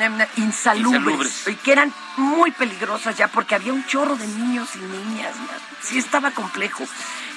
[0.00, 1.48] em, insalubres, Insalubres.
[1.48, 5.36] y que eran muy peligrosas ya porque había un chorro de niños y niñas.
[5.36, 5.58] man.
[5.82, 6.84] Sí estaba complejo.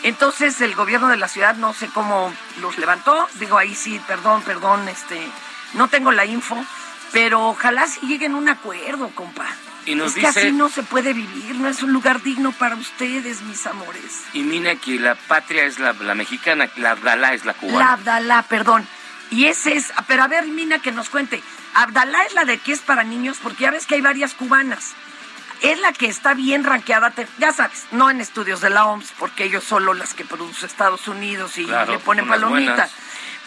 [0.03, 3.27] Entonces el gobierno de la ciudad no sé cómo los levantó.
[3.35, 5.19] Digo ahí sí, perdón, perdón, este,
[5.73, 6.63] no tengo la info,
[7.11, 9.45] pero ojalá sí lleguen a un acuerdo, compa.
[9.85, 12.75] Y nos es que así no se puede vivir, no es un lugar digno para
[12.75, 14.23] ustedes, mis amores.
[14.33, 17.93] Y mira que la patria es la, la mexicana, la Abdalá es la La cubana.
[17.93, 18.85] Abdalá, perdón.
[19.31, 21.41] Y ese es, pero a ver, Mina, que nos cuente.
[21.73, 24.91] Abdalá es la de que es para niños, porque ya ves que hay varias cubanas.
[25.61, 29.45] Es la que está bien ranqueada, ya sabes, no en estudios de la OMS, porque
[29.45, 32.71] ellos solo las que produce Estados Unidos y Claro, le ponen son las palomita.
[32.73, 32.91] buenas.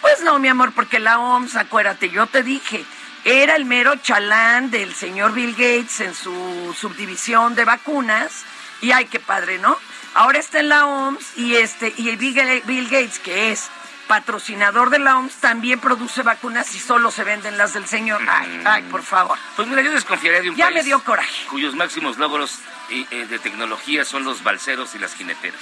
[0.01, 2.83] Pues no, mi amor, porque la OMS, acuérdate, yo te dije,
[3.23, 8.43] era el mero chalán del señor Bill Gates en su subdivisión de vacunas.
[8.81, 9.77] Y ay, qué padre, ¿no?
[10.13, 13.69] Ahora está en la OMS y este y Bill Bill Gates, que es
[14.07, 18.21] patrocinador de la OMS, también produce vacunas y solo se venden las del señor.
[18.27, 19.37] Ay, ay, por favor.
[19.55, 21.45] Pues mira, yo desconfiaría de un Ya país me dio coraje.
[21.49, 22.57] cuyos máximos logros
[22.89, 25.61] eh, eh, de tecnología son los balseros y las jineteras.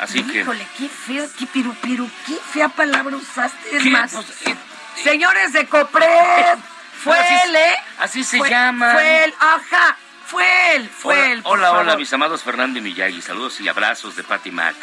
[0.00, 0.40] Así que...
[0.40, 3.76] Híjole, qué feo, qué piru, piru, qué fea palabra usaste.
[3.76, 4.56] Es más, Pues, eh,
[5.04, 6.58] señores de Copred,
[7.02, 7.74] fue Así él, ¿eh?
[7.98, 8.92] así se Fue- llaman.
[8.92, 11.40] Fue él, ajá, fue él, fue hola, él.
[11.44, 13.22] hola, hola, mis amados Fernando y Miyagi.
[13.22, 14.74] Saludos y abrazos de Patty Mac.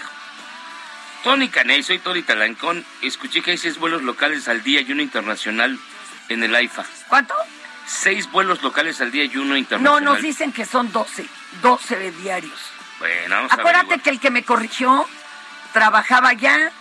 [1.23, 2.85] Tony Caney, soy Tony Talancón.
[3.01, 5.79] Escuché que hay seis vuelos locales al día y uno internacional
[6.29, 6.85] en el AIFA.
[7.07, 7.33] ¿Cuánto?
[7.85, 10.03] Seis vuelos locales al día y uno No, internacional.
[10.03, 11.25] nos dicen que son 12,
[11.61, 12.59] 12 de diarios.
[12.99, 15.05] Bueno, vamos Acuérdate que el que me corrigió
[15.73, 16.71] trabajaba ya.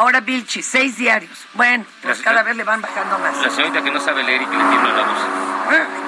[0.00, 1.30] Ahora Vilchi, seis diarios.
[1.52, 3.36] Bueno, pues La- cada vez le van bajando más.
[3.36, 5.18] La señorita que no sabe leer y que le tiembla la voz.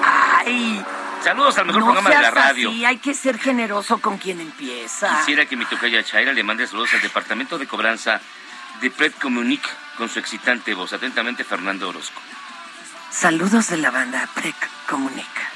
[0.03, 0.83] Ay,
[1.23, 2.69] Saludos al mejor no programa de la radio.
[2.69, 5.15] así, hay que ser generoso con quien empieza.
[5.19, 8.19] Quisiera que mi tocaya Chaira le mande saludos al departamento de cobranza
[8.81, 9.61] de Pred Comunic
[9.95, 10.91] con su excitante voz.
[10.91, 12.19] Atentamente, Fernando Orozco.
[13.11, 14.55] Saludos de la banda Prec
[14.89, 15.51] Comunica.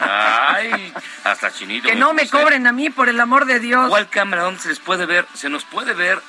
[0.00, 0.90] Ay,
[1.24, 1.86] hasta chinito.
[1.88, 3.90] Que no me cobren a mí, por el amor de Dios.
[3.90, 4.44] ¿Cuál cámara?
[4.44, 5.26] ¿Dónde se les puede ver?
[5.34, 6.22] Se nos puede ver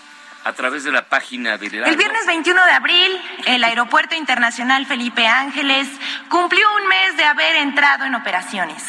[0.45, 1.91] a través de la página del Heraldo.
[1.91, 5.89] El viernes 21 de abril, el Aeropuerto Internacional Felipe Ángeles
[6.29, 8.83] cumplió un mes de haber entrado en operaciones.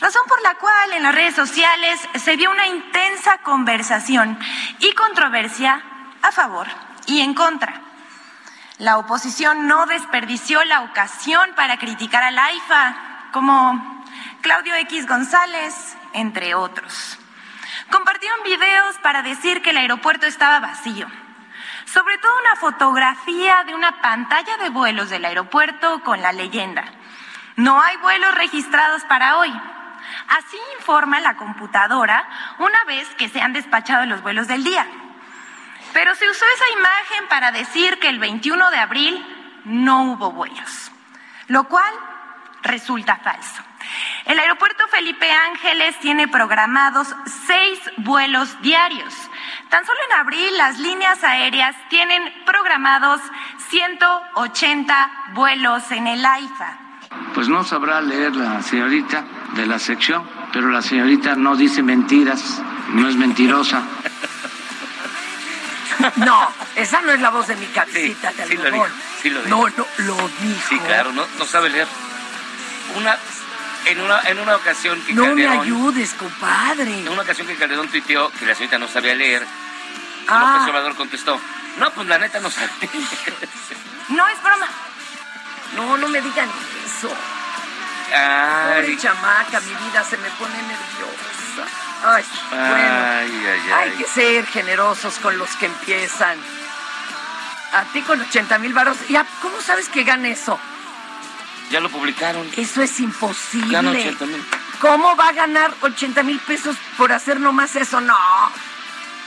[0.00, 4.38] Razón por la cual en las redes sociales se dio una intensa conversación
[4.78, 5.82] y controversia
[6.22, 6.66] a favor
[7.06, 7.82] y en contra.
[8.78, 14.04] La oposición no desperdició la ocasión para criticar al AIFA, como
[14.40, 15.74] Claudio X González,
[16.14, 17.18] entre otros.
[17.90, 21.06] Compartieron videos para decir que el aeropuerto estaba vacío.
[21.86, 26.84] Sobre todo una fotografía de una pantalla de vuelos del aeropuerto con la leyenda.
[27.56, 29.52] No hay vuelos registrados para hoy.
[30.28, 32.28] Así informa la computadora
[32.58, 34.86] una vez que se han despachado los vuelos del día.
[35.92, 40.92] Pero se usó esa imagen para decir que el 21 de abril no hubo vuelos,
[41.48, 41.92] lo cual
[42.62, 43.62] resulta falso.
[44.28, 47.08] El aeropuerto Felipe Ángeles tiene programados
[47.46, 49.14] seis vuelos diarios.
[49.70, 53.22] Tan solo en abril las líneas aéreas tienen programados
[53.70, 56.78] 180 vuelos en el AIFA.
[57.32, 62.60] Pues no sabrá leer la señorita de la sección, pero la señorita no dice mentiras,
[62.90, 63.82] no es mentirosa.
[66.14, 68.86] No, esa no es la voz de mi cabecita de sí lo dijo,
[69.20, 69.56] sí lo dijo.
[69.56, 70.68] No, no, lo dijo.
[70.68, 71.88] Sí, claro, no, no sabe leer.
[72.94, 73.18] Una,
[73.86, 77.00] en, una, en una ocasión que No me ayudes, compadre.
[77.00, 79.46] En una ocasión que Calderón tuiteó que la señorita no sabía leer,
[80.30, 80.52] Ah.
[80.56, 81.40] López Obrador contestó,
[81.78, 82.68] no, pues la neta no sabe.
[84.10, 84.66] No es broma.
[85.76, 86.48] No, no me digan
[86.86, 87.10] eso.
[88.14, 91.64] Ay, Pobre chamaca, mi vida se me pone nerviosa.
[92.04, 92.66] Ay, bueno.
[92.74, 93.96] ay, ay, Hay ay.
[93.98, 96.38] que ser generosos con los que empiezan.
[97.74, 98.96] A ti con 80 mil varos.
[99.08, 100.58] Ya, ¿cómo sabes que gana eso?
[101.70, 102.48] Ya lo publicaron.
[102.56, 103.72] Eso es imposible.
[103.72, 104.44] Gana 80 mil.
[104.80, 108.00] ¿Cómo va a ganar 80 mil pesos por hacer nomás eso?
[108.00, 108.16] No.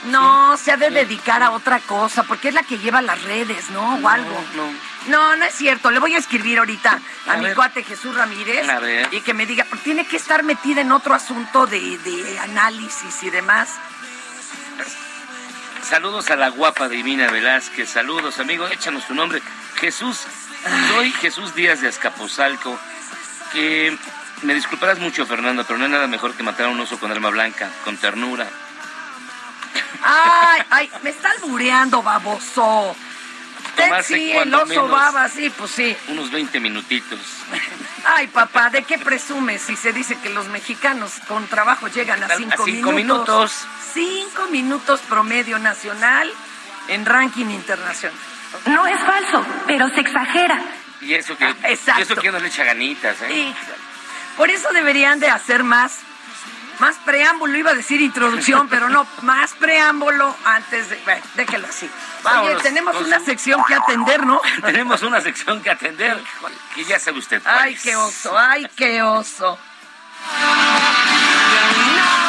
[0.06, 3.70] No, se ha de dedicar a otra cosa, porque es la que lleva las redes,
[3.70, 3.94] ¿no?
[4.02, 4.44] O algo.
[4.56, 4.64] No,
[5.06, 5.92] No, no es cierto.
[5.92, 7.54] Le voy a escribir ahorita a, A mi ver.
[7.54, 9.08] cuate Jesús Ramírez A ver.
[9.12, 13.22] y que me diga, porque tiene que estar metida en otro asunto de, de análisis
[13.22, 13.68] y demás.
[15.88, 17.88] Saludos a la guapa divina Velázquez.
[17.90, 18.66] Saludos, amigo.
[18.68, 19.40] Échanos tu nombre.
[19.76, 20.20] Jesús.
[20.88, 22.78] Soy Jesús Díaz de Azcapotzalco.
[23.52, 23.96] Que
[24.42, 27.10] me disculparás mucho, Fernando, pero no hay nada mejor que matar a un oso con
[27.10, 28.48] arma blanca, con ternura.
[30.02, 32.96] Ay, ay, me está albureando, baboso.
[33.76, 35.96] Tomarse sí, el oso baba, sí, pues sí.
[36.08, 37.20] Unos 20 minutitos.
[38.04, 42.26] Ay, papá, ¿de qué presumes si se dice que los mexicanos con trabajo llegan a
[42.26, 43.66] A cinco, cinco minutos.
[43.92, 46.30] Cinco minutos promedio nacional
[46.88, 48.18] en ranking internacional.
[48.66, 50.60] No es falso, pero se exagera.
[51.00, 52.00] Y eso que, Exacto.
[52.00, 53.52] y eso que no le echa ganitas, ¿eh?
[54.36, 55.98] Por eso deberían de hacer más,
[56.78, 60.96] más preámbulo, iba a decir introducción, pero no, más preámbulo antes de...
[61.04, 61.90] Bueno, déjelo así.
[62.40, 64.40] Oye, tenemos una su- sección que atender, ¿no?
[64.64, 66.16] Tenemos una sección que atender.
[66.76, 67.42] Y ya sabe usted.
[67.44, 69.58] Ay, qué oso, ay, qué oso.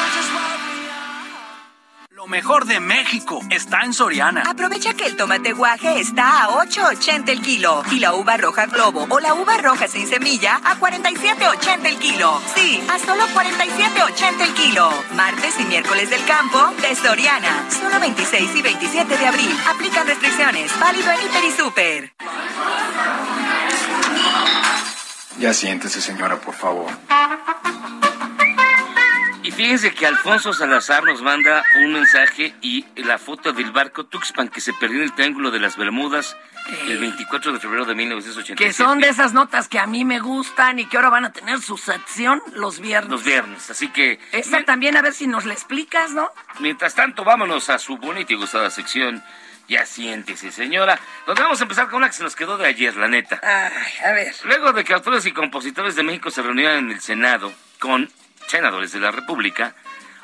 [2.23, 4.43] Lo mejor de México está en Soriana.
[4.47, 9.05] Aprovecha que el tomate guaje está a 8.80 el kilo y la uva roja globo
[9.09, 12.41] o la uva roja sin semilla a 47.80 el kilo.
[12.55, 14.89] Sí, a solo 47.80 el kilo.
[15.15, 17.69] Martes y miércoles del campo de Soriana.
[17.69, 19.57] Solo 26 y 27 de abril.
[19.67, 20.71] Aplican restricciones.
[20.79, 22.13] Válido en Hiper y Super.
[25.39, 26.89] Ya siéntese, señora, por favor.
[29.43, 34.47] Y fíjense que Alfonso Salazar nos manda un mensaje y la foto del barco Tuxpan
[34.47, 36.37] que se perdió en el Triángulo de las Bermudas
[36.87, 38.63] el 24 de febrero de 1987.
[38.63, 41.33] Que son de esas notas que a mí me gustan y que ahora van a
[41.33, 43.11] tener su sección los viernes.
[43.11, 44.17] Los viernes, así que...
[44.31, 46.31] Esta también, a ver si nos la explicas, ¿no?
[46.61, 49.21] Mientras tanto, vámonos a su bonita y gustada sección.
[49.67, 50.97] Ya siéntese, señora.
[51.27, 53.41] Donde vamos a empezar con una que se nos quedó de ayer, la neta.
[53.43, 54.33] Ay, a ver.
[54.45, 58.09] Luego de que autores y compositores de México se reunieran en el Senado con
[58.47, 59.75] senadores de la República,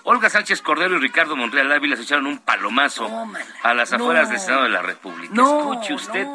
[0.04, 3.28] Olga Sánchez Cordero y Ricardo Monreal Ávila se echaron un palomazo
[3.64, 4.32] a las afueras No.
[4.32, 5.34] del Senado de la República.
[5.34, 6.26] No, Escuche usted,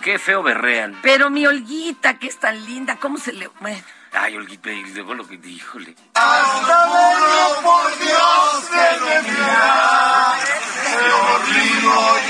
[0.00, 0.98] qué feo berrean.
[1.02, 3.48] Pero mi Olguita, que es tan linda, ¿cómo se le...?
[3.60, 3.82] Bueno.
[4.12, 5.94] Ay, Olguita, y luego lo que híjole.
[6.14, 10.34] Hasta bueno por Dios que me mira,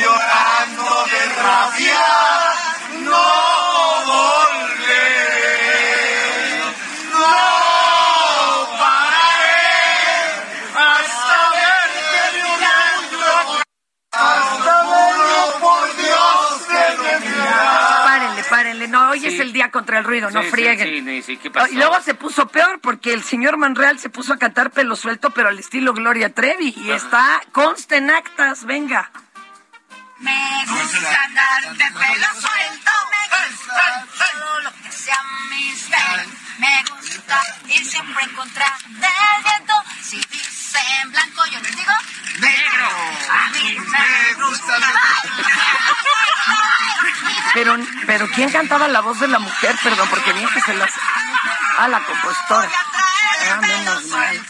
[0.01, 2.01] llorando de rabia,
[3.05, 3.50] no
[19.61, 21.05] día contra el ruido, no Sí, sí, frieguen.
[21.05, 21.71] sí, sí, ¿qué pasó?
[21.71, 25.31] Y luego se puso peor porque el señor Manreal se puso a cantar pelo suelto,
[25.31, 26.73] pero al estilo Gloria Trevi.
[26.79, 29.11] Y está, consta en actas, venga.
[30.19, 35.19] Me gusta andar de pelo suelto, me gusta todo lo que sea
[35.51, 36.27] mister.
[36.59, 39.20] Me gusta ir siempre en contra del
[48.11, 49.77] Pero, ¿quién cantaba la voz de la mujer?
[49.85, 50.91] Perdón, porque bien que se las...
[51.79, 52.69] Ah, la compositora.
[53.53, 54.41] Ah, menos mal.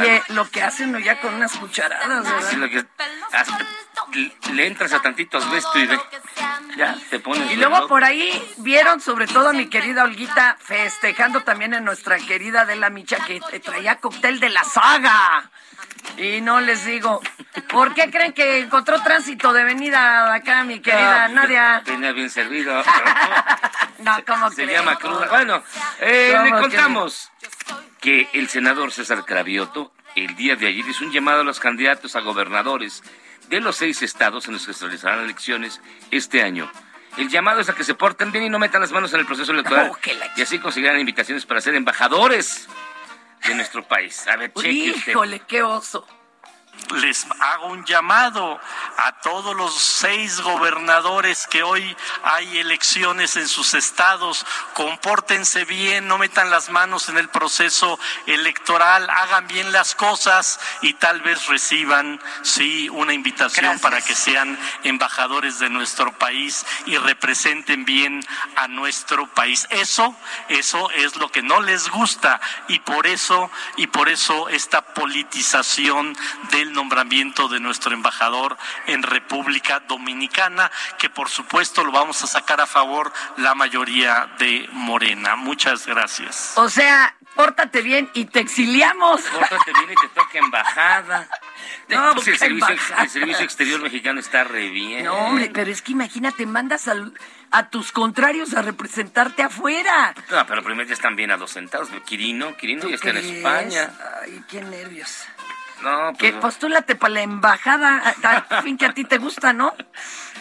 [0.00, 0.98] Oye, lo que hacen ¿no?
[0.98, 2.48] ya con unas cucharadas, ¿verdad?
[2.48, 2.86] Sí, lo que-
[3.32, 3.58] hasta
[4.52, 6.00] le- entras a tantitos vesto y ve.
[6.78, 7.50] Ya, te pones.
[7.52, 12.16] Y luego por ahí vieron sobre todo a mi querida Olguita festejando también a nuestra
[12.18, 15.50] querida Adela Micha que traía cóctel de la saga.
[16.18, 17.20] Y no les digo,
[17.68, 21.82] ¿por qué creen que encontró tránsito de venida acá mi querida Ah, Nadia?
[21.84, 22.82] Venía bien servido.
[23.98, 24.80] No, ¿cómo Se creen?
[24.80, 25.26] llama cruda.
[25.30, 25.62] Bueno,
[26.00, 27.30] eh, ¿Cómo le contamos
[27.98, 32.14] que el senador César Cravioto el día de ayer hizo un llamado a los candidatos
[32.14, 33.02] a gobernadores
[33.48, 36.70] de los seis estados en los que se realizarán elecciones este año.
[37.16, 39.26] El llamado es a que se porten bien y no metan las manos en el
[39.26, 39.98] proceso electoral Oh,
[40.36, 42.68] y así conseguirán invitaciones para ser embajadores
[43.46, 44.26] de nuestro país.
[44.28, 44.94] A ver, cheque.
[45.10, 46.06] Híjole, qué oso.
[46.94, 48.60] Les hago un llamado
[48.98, 54.46] a todos los seis gobernadores que hoy hay elecciones en sus estados.
[54.74, 60.94] Compórtense bien, no metan las manos en el proceso electoral, hagan bien las cosas y
[60.94, 67.84] tal vez reciban, sí, una invitación para que sean embajadores de nuestro país y representen
[67.84, 68.24] bien
[68.56, 69.66] a nuestro país.
[69.70, 70.14] Eso,
[70.48, 76.16] eso es lo que no les gusta y por eso, y por eso esta politización
[76.50, 78.56] del nombramiento de nuestro embajador
[78.86, 84.68] en República Dominicana, que por supuesto lo vamos a sacar a favor la mayoría de
[84.72, 85.34] Morena.
[85.34, 86.52] Muchas gracias.
[86.56, 89.22] O sea, pórtate bien y te exiliamos.
[89.22, 91.28] Pórtate bien y te toca embajada.
[91.88, 93.02] No, pues el servicio, embajada.
[93.02, 95.04] el servicio exterior mexicano está re bien.
[95.04, 97.12] No, hombre, pero es que imagínate, mandas al-
[97.52, 100.14] a tus contrarios a representarte afuera.
[100.30, 101.88] No, pero primero ya están bien adosentados.
[102.04, 103.16] Quirino, Quirino ya está en.
[103.18, 103.90] España.
[104.22, 105.24] Ay, qué nervios.
[105.82, 109.74] No, Que pues, postúlate para la embajada, al fin que a ti te gusta, ¿no?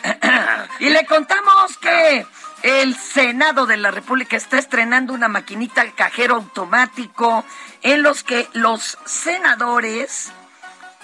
[0.80, 2.26] y le contamos que
[2.64, 7.46] el Senado de la República está estrenando una maquinita cajero automático
[7.82, 10.32] en los que los senadores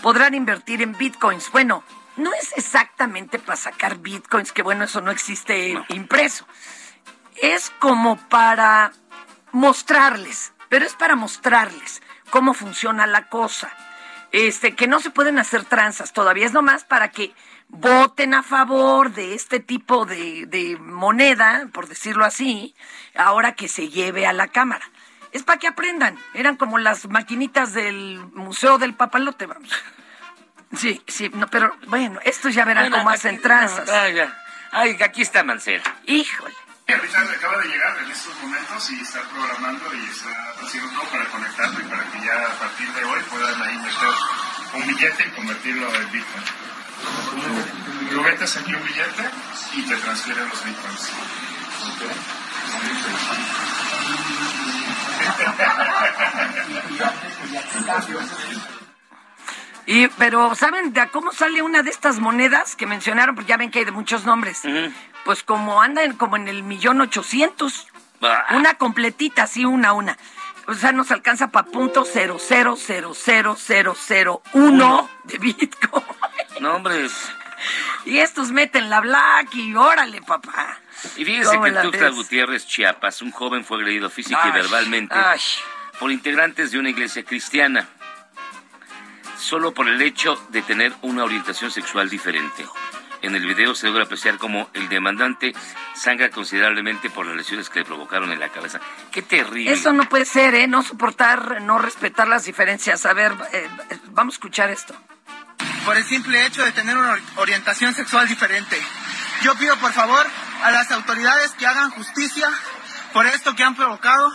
[0.02, 1.52] podrán invertir en bitcoins.
[1.52, 1.84] Bueno,
[2.18, 6.46] no es exactamente para sacar bitcoins, que bueno, eso no existe impreso.
[7.36, 8.92] Es como para
[9.52, 13.72] mostrarles, pero es para mostrarles cómo funciona la cosa.
[14.32, 17.34] Este, que no se pueden hacer tranzas todavía, es nomás para que
[17.68, 22.76] voten a favor de este tipo de, de moneda, por decirlo así,
[23.16, 24.86] ahora que se lleve a la Cámara.
[25.32, 26.18] Es para que aprendan.
[26.34, 29.72] Eran como las maquinitas del Museo del Papalote, vamos.
[30.74, 33.90] Sí, sí, no, pero bueno, estos ya verán Bueno, cómo hacen tranzas.
[33.90, 34.34] Ay, ya.
[34.72, 35.84] Ay, aquí está Mancera.
[36.06, 36.56] Híjole.
[36.98, 40.30] Richard acaba de llegar en estos momentos y está programando y está
[40.62, 44.10] haciendo todo para conectarlo y para que ya a partir de hoy puedan ahí meter
[44.74, 46.44] un billete y convertirlo en Bitcoin.
[48.12, 49.30] Lo metes aquí un billete
[49.74, 51.12] y te transfieren los Bitcoins.
[59.92, 63.36] Y, pero, ¿saben de a cómo sale una de estas monedas que mencionaron?
[63.36, 64.62] Pues ya ven que hay de muchos nombres.
[65.26, 67.88] Pues como andan como en el millón ochocientos.
[68.52, 70.18] Una completita, así una a una.
[70.68, 76.06] O sea, nos alcanza para punto cero cero cero cero cero cero uno de Bitcoin.
[76.62, 77.08] No, hombre.
[78.06, 80.80] Y estos meten la black y órale, papá.
[81.18, 82.10] Y fíjese ¿Cómo que Tuxtla?
[82.12, 85.42] Gutiérrez, Chiapas, un joven fue agredido física y verbalmente ay.
[86.00, 87.90] por integrantes de una iglesia cristiana,
[89.42, 92.66] solo por el hecho de tener una orientación sexual diferente.
[93.22, 95.54] En el video se logra apreciar como el demandante
[95.96, 98.80] sangra considerablemente por las lesiones que le provocaron en la cabeza.
[99.12, 99.72] ¡Qué terrible!
[99.72, 100.68] Eso no puede ser, ¿eh?
[100.68, 103.06] No soportar, no respetar las diferencias.
[103.06, 103.70] A ver, eh,
[104.08, 104.96] vamos a escuchar esto.
[105.86, 108.80] por el simple hecho de tener una ori- orientación sexual diferente.
[109.42, 110.26] Yo pido por favor
[110.64, 112.48] a las autoridades que hagan justicia
[113.14, 114.32] por esto que han provocado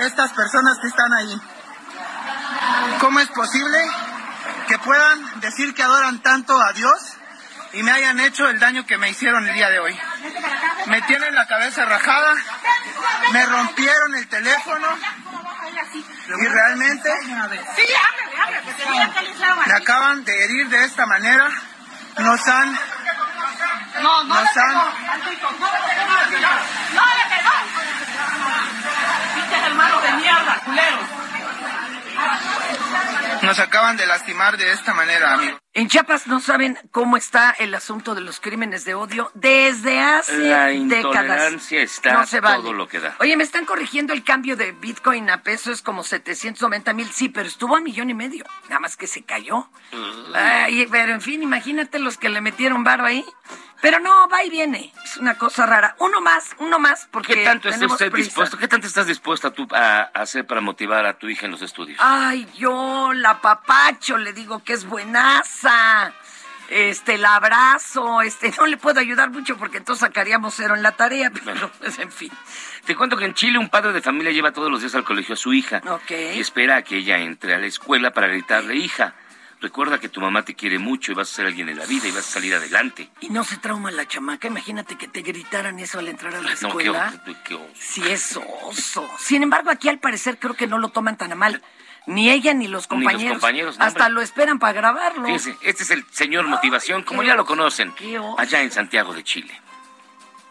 [0.00, 1.40] estas personas que están ahí.
[3.00, 3.78] ¿Cómo es posible
[4.70, 7.16] que puedan decir que adoran tanto a Dios
[7.72, 9.98] y me hayan hecho el daño que me hicieron el día de hoy?
[10.86, 12.34] Me tienen la cabeza rajada,
[13.32, 14.86] me rompieron el teléfono
[16.40, 17.10] y realmente
[19.66, 21.48] me acaban de herir de esta manera,
[22.18, 22.72] nos han,
[24.02, 25.50] No, no nos han, pegó.
[25.58, 26.48] No le pegó, no le pegó.
[26.94, 27.54] No le pegó.
[29.34, 30.62] Pinches hermanos de mierda.
[33.50, 35.58] Nos acaban de lastimar de esta manera, amigo.
[35.72, 40.38] En Chiapas no saben cómo está el asunto de los crímenes de odio desde hace
[40.38, 41.70] La décadas.
[41.72, 42.62] está no se vale.
[42.62, 43.16] todo lo que da.
[43.20, 47.28] Oye, me están corrigiendo el cambio de Bitcoin a peso, es como 790 mil, sí,
[47.28, 49.68] pero estuvo a millón y medio, nada más que se cayó.
[50.34, 53.24] Ay, pero en fin, imagínate los que le metieron varo ahí.
[53.82, 55.96] Pero no, va y viene, es una cosa rara.
[56.00, 58.26] Uno más, uno más, porque ¿Qué tanto está usted prisa.
[58.26, 58.58] dispuesto?
[58.58, 61.98] ¿Qué tanto estás dispuesta tú a hacer para motivar a tu hija en los estudios?
[62.00, 66.12] Ay, yo la papacho, le digo que es buenaza.
[66.68, 70.92] Este, la abrazo, este, no le puedo ayudar mucho porque entonces sacaríamos cero en la
[70.92, 72.30] tarea, pero pues, en fin.
[72.84, 75.34] Te cuento que en Chile un padre de familia lleva todos los días al colegio
[75.34, 76.10] a su hija Ok.
[76.34, 79.14] y espera a que ella entre a la escuela para gritarle, hija,
[79.60, 82.08] recuerda que tu mamá te quiere mucho y vas a ser alguien en la vida
[82.08, 83.10] y vas a salir adelante.
[83.20, 86.42] Y no se trauma la chamaca, imagínate que te gritaran eso al entrar a la
[86.42, 87.22] No, qué, escuela.
[87.24, 87.66] qué- qué oso.
[87.78, 89.08] Sí, es oso.
[89.18, 91.62] Sin embargo, aquí al parecer creo que no lo toman tan a mal.
[92.06, 93.32] Ni ella ni los Ni los compañeros.
[93.38, 95.26] compañeros, no, Hasta lo esperan para grabarlo.
[95.26, 97.92] Fíjese, este es el señor motivación, como ya lo conocen,
[98.38, 99.60] allá en Santiago de Chile.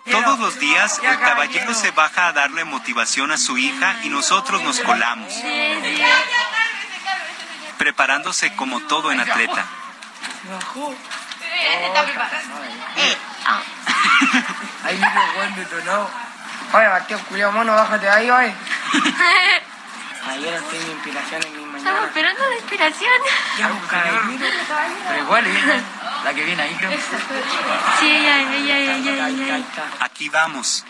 [0.09, 4.63] Todos los días el caballero se baja a darle motivación a su hija y nosotros
[4.63, 5.31] nos colamos,
[7.79, 9.65] preparándose como todo en atleta.
[14.83, 16.09] Ahí mismo cuando detonó.
[16.73, 18.53] Oye, Mateo, culiao mono, bájate de ahí, oye.
[20.29, 21.77] Ayer no tengo inspiración en mi mañana.
[21.79, 23.21] Estamos esperando la inspiración.
[23.57, 23.71] Ya,
[25.07, 25.81] Pero igual, ¿eh?
[26.25, 26.91] La que viene ahí, creo.
[27.99, 29.65] Sí, ella, ella, ella, ella.
[30.01, 30.85] Aquí vamos.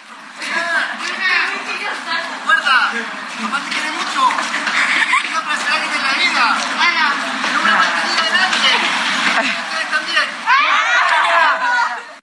[2.39, 2.91] Recuerda,
[3.41, 4.78] mamá te quiere mucho.
[6.39, 7.81] En una
[8.23, 8.71] de nadie.
[9.39, 10.23] Ustedes también.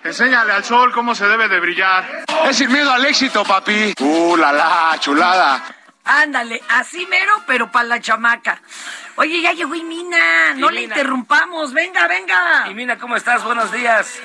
[0.05, 2.25] Enséñale al sol cómo se debe de brillar.
[2.49, 3.95] Es sin miedo al éxito, papi.
[4.01, 5.63] Uh, la la, chulada.
[6.05, 8.63] Ándale, así mero, pero para la chamaca.
[9.17, 12.69] Oye, ya llegó Imina, no le interrumpamos, venga, venga.
[12.71, 13.43] Y Mina, ¿cómo estás?
[13.43, 14.21] Buenos días.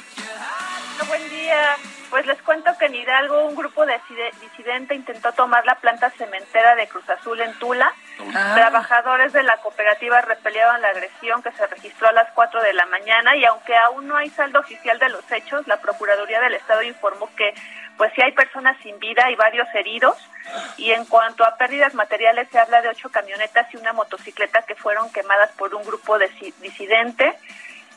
[1.08, 1.76] Buen día.
[2.12, 6.10] Pues les cuento que en Hidalgo un grupo de diside- disidente intentó tomar la planta
[6.12, 7.92] cementera de Cruz Azul en Tula.
[8.36, 8.52] Ah.
[8.56, 12.86] Trabajadores de la cooperativa repelieron la agresión que se registró a las 4 de la
[12.86, 16.84] mañana y aunque aún no hay saldo oficial de los hechos, la Procuraduría del Estado
[16.84, 17.54] informó que
[17.98, 20.18] pues sí hay personas sin vida y varios heridos.
[20.76, 24.76] Y en cuanto a pérdidas materiales, se habla de ocho camionetas y una motocicleta que
[24.76, 26.28] fueron quemadas por un grupo de
[26.60, 27.38] disidente.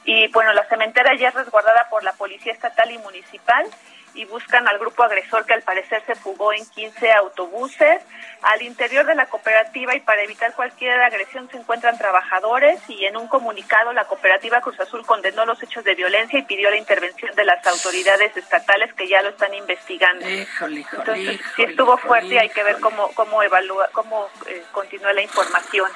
[0.04, 3.66] Y bueno, la cementera ya es resguardada por la Policía Estatal y Municipal
[4.14, 8.02] y buscan al grupo agresor que al parecer se fugó en 15 autobuses.
[8.42, 13.16] Al interior de la cooperativa y para evitar cualquier agresión se encuentran trabajadores y en
[13.16, 17.34] un comunicado la cooperativa Cruz Azul condenó los hechos de violencia y pidió la intervención
[17.34, 20.28] de las autoridades estatales que ya lo están investigando.
[20.28, 22.96] Híjole, híjole, Entonces, sí híjole, estuvo híjole, fuerte y hay que ver híjole.
[22.96, 25.90] cómo, cómo evalúa, cómo eh, continúa la información.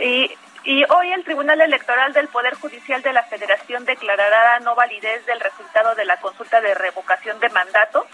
[0.00, 0.30] Y,
[0.66, 5.38] y hoy el Tribunal Electoral del Poder Judicial de la Federación declarará no validez del
[5.38, 8.04] resultado de la consulta de revocación de mandato.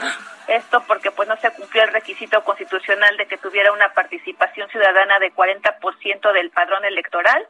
[0.46, 5.18] Esto porque pues no se cumplió el requisito constitucional de que tuviera una participación ciudadana
[5.18, 7.48] de 40% del padrón electoral.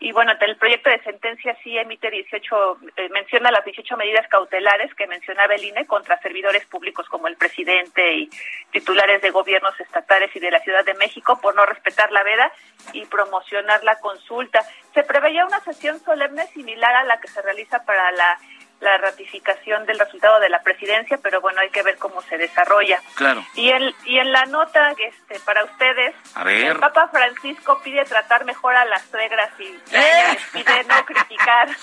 [0.00, 4.94] Y bueno, el proyecto de sentencia sí emite 18, eh, menciona las 18 medidas cautelares
[4.94, 8.30] que mencionaba el INE contra servidores públicos como el presidente y
[8.70, 12.52] titulares de gobiernos estatales y de la Ciudad de México por no respetar la veda
[12.92, 14.60] y promocionar la consulta.
[14.94, 18.38] Se preveía una sesión solemne similar a la que se realiza para la
[18.80, 23.00] la ratificación del resultado de la presidencia, pero bueno, hay que ver cómo se desarrolla.
[23.16, 23.44] Claro.
[23.54, 26.66] Y en, y en la nota este, para ustedes, A ver.
[26.72, 29.64] el Papa Francisco pide tratar mejor a las suegras y
[30.52, 31.68] pide no criticar.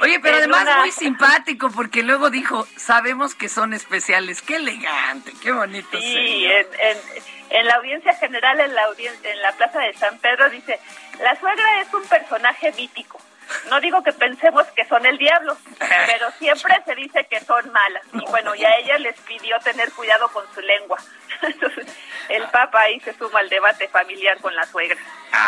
[0.00, 4.42] Oye, pero además una- muy simpático porque luego dijo, sabemos que son especiales.
[4.42, 6.00] Qué elegante, qué bonito.
[6.00, 6.98] Sí, en, en,
[7.50, 10.80] en la audiencia general en la, audien- en la Plaza de San Pedro dice,
[11.20, 13.20] la suegra es un personaje mítico.
[13.70, 18.02] No digo que pensemos que son el diablo, pero siempre se dice que son malas.
[18.12, 20.98] Y bueno, y a ella les pidió tener cuidado con su lengua.
[21.42, 21.86] Entonces,
[22.28, 24.98] el Papa ahí se suma al debate familiar con la suegra.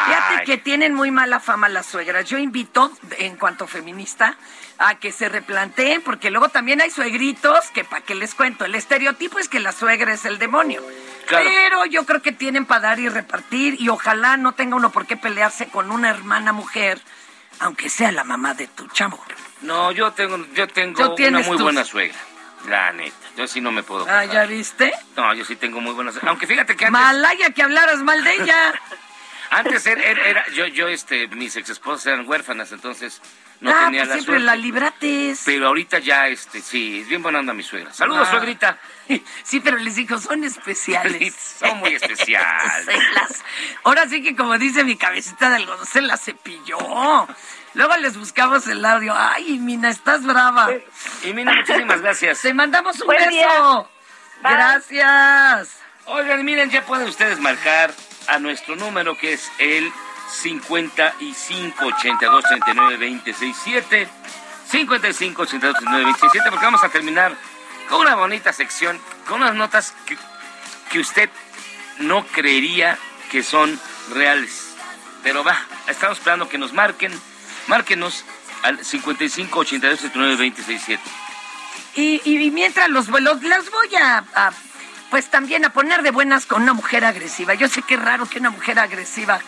[0.06, 2.24] Fíjate que tienen muy mala fama las suegras.
[2.26, 4.36] Yo invito, en cuanto feminista,
[4.78, 8.64] a que se replanteen, porque luego también hay suegritos que, ¿para qué les cuento?
[8.64, 10.82] El estereotipo es que la suegra es el demonio.
[11.26, 11.48] Claro.
[11.48, 15.06] Pero yo creo que tienen para dar y repartir, y ojalá no tenga uno por
[15.06, 17.00] qué pelearse con una hermana mujer,
[17.60, 19.22] aunque sea la mamá de tu chavo.
[19.62, 22.18] No, yo tengo, yo tengo una muy tus- buena suegra.
[22.68, 23.16] La neta.
[23.36, 24.06] Yo sí no me puedo.
[24.08, 24.24] Ah.
[24.26, 24.92] ¿ya viste?
[25.16, 26.30] No, yo sí tengo muy buena suegra.
[26.30, 28.72] Aunque fíjate que antes, Malaya que hablaras mal de ella.
[29.50, 33.20] antes era, era- era- yo, yo, este, mis ex esposas eran huérfanas, entonces
[33.60, 34.44] no ah, tenía pues la siempre suerte.
[34.46, 35.42] la librates.
[35.44, 37.92] Pero ahorita ya, este, sí, es bien buena onda mi suegra.
[37.92, 38.30] Saludos, Ah.
[38.32, 38.78] suegrita.
[39.42, 41.34] Sí, pero les dijo, son especiales.
[41.58, 42.72] Son muy especiales.
[42.84, 43.42] Se las-
[43.82, 46.78] ahora sí que como dice mi cabecita de algodón, se la cepilló.
[47.74, 49.12] Luego les buscamos el audio.
[49.16, 50.68] Ay, Mina, estás brava.
[51.24, 52.40] Y Mina, muchísimas gracias.
[52.40, 53.90] Te mandamos un Buen beso.
[54.42, 55.76] Gracias.
[56.06, 57.92] Oigan, miren, ya pueden ustedes marcar
[58.28, 59.92] a nuestro número que es el
[60.30, 64.08] 55 82 39 267
[64.70, 67.34] 55 82 39 27 porque vamos a terminar
[67.88, 70.16] con una bonita sección, con unas notas que,
[70.90, 71.28] que usted
[71.98, 72.96] no creería
[73.30, 73.78] que son
[74.14, 74.74] reales.
[75.24, 77.12] Pero va, estamos esperando que nos marquen.
[77.66, 78.24] Márquenos
[78.62, 81.02] al 55 82 39 267.
[81.96, 84.52] Y, y- y mientras los vuelos, las voy a, a,
[85.10, 87.54] pues también a poner de buenas con una mujer agresiva.
[87.54, 89.40] Yo sé que es raro que una mujer agresiva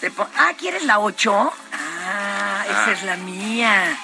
[0.00, 1.52] te pon- Ah, ¿quieres la 8?
[1.72, 2.92] Ah, esa Ah.
[2.92, 3.96] es la mía.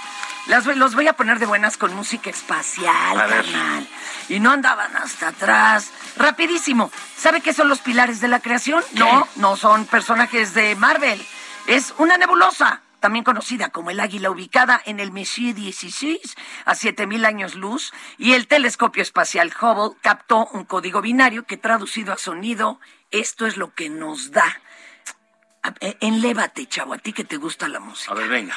[0.46, 3.88] Las, voy- los voy a poner de buenas con música espacial, carnal.
[4.28, 5.90] Y no andaban hasta atrás.
[6.16, 6.90] Rapidísimo.
[7.16, 8.84] ¿Sabe qué son los pilares de la creación?
[8.92, 11.24] No, no son personajes de Marvel.
[11.66, 16.34] Es una nebulosa, también conocida como el águila ubicada en el Messier 16
[16.64, 17.92] a 7000 años luz.
[18.18, 22.80] Y el telescopio espacial Hubble captó un código binario que traducido a sonido,
[23.12, 24.60] esto es lo que nos da.
[25.78, 28.10] Eh, Enlévate, chavo, a ti que te gusta la música.
[28.10, 28.56] A ver, venga.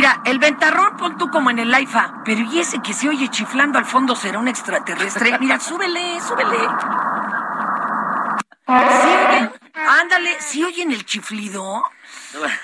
[0.00, 3.28] Mira, el ventarrón pon tú como en el AIFA, pero ¿y ese que se oye
[3.28, 5.38] chiflando al fondo será un extraterrestre?
[5.38, 6.58] Mira, súbele, súbele.
[8.66, 9.52] ¿Sí oyen?
[9.88, 11.82] Ándale, ¿sí oyen el chiflido?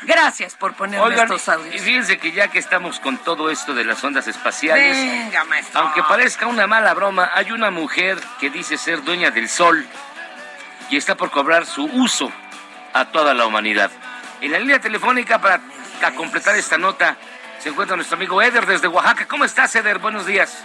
[0.03, 1.83] Gracias por ponerme Oigan, estos y audios.
[1.83, 5.81] fíjense que ya que estamos con todo esto de las ondas espaciales, Venga, maestro.
[5.81, 9.87] aunque parezca una mala broma, hay una mujer que dice ser dueña del sol
[10.91, 12.31] y está por cobrar su uso
[12.93, 13.91] a toda la humanidad.
[14.41, 15.61] En la línea telefónica para
[16.17, 17.17] completar esta nota
[17.59, 19.27] se encuentra nuestro amigo Eder desde Oaxaca.
[19.29, 19.99] ¿Cómo estás, Eder?
[19.99, 20.63] Buenos días.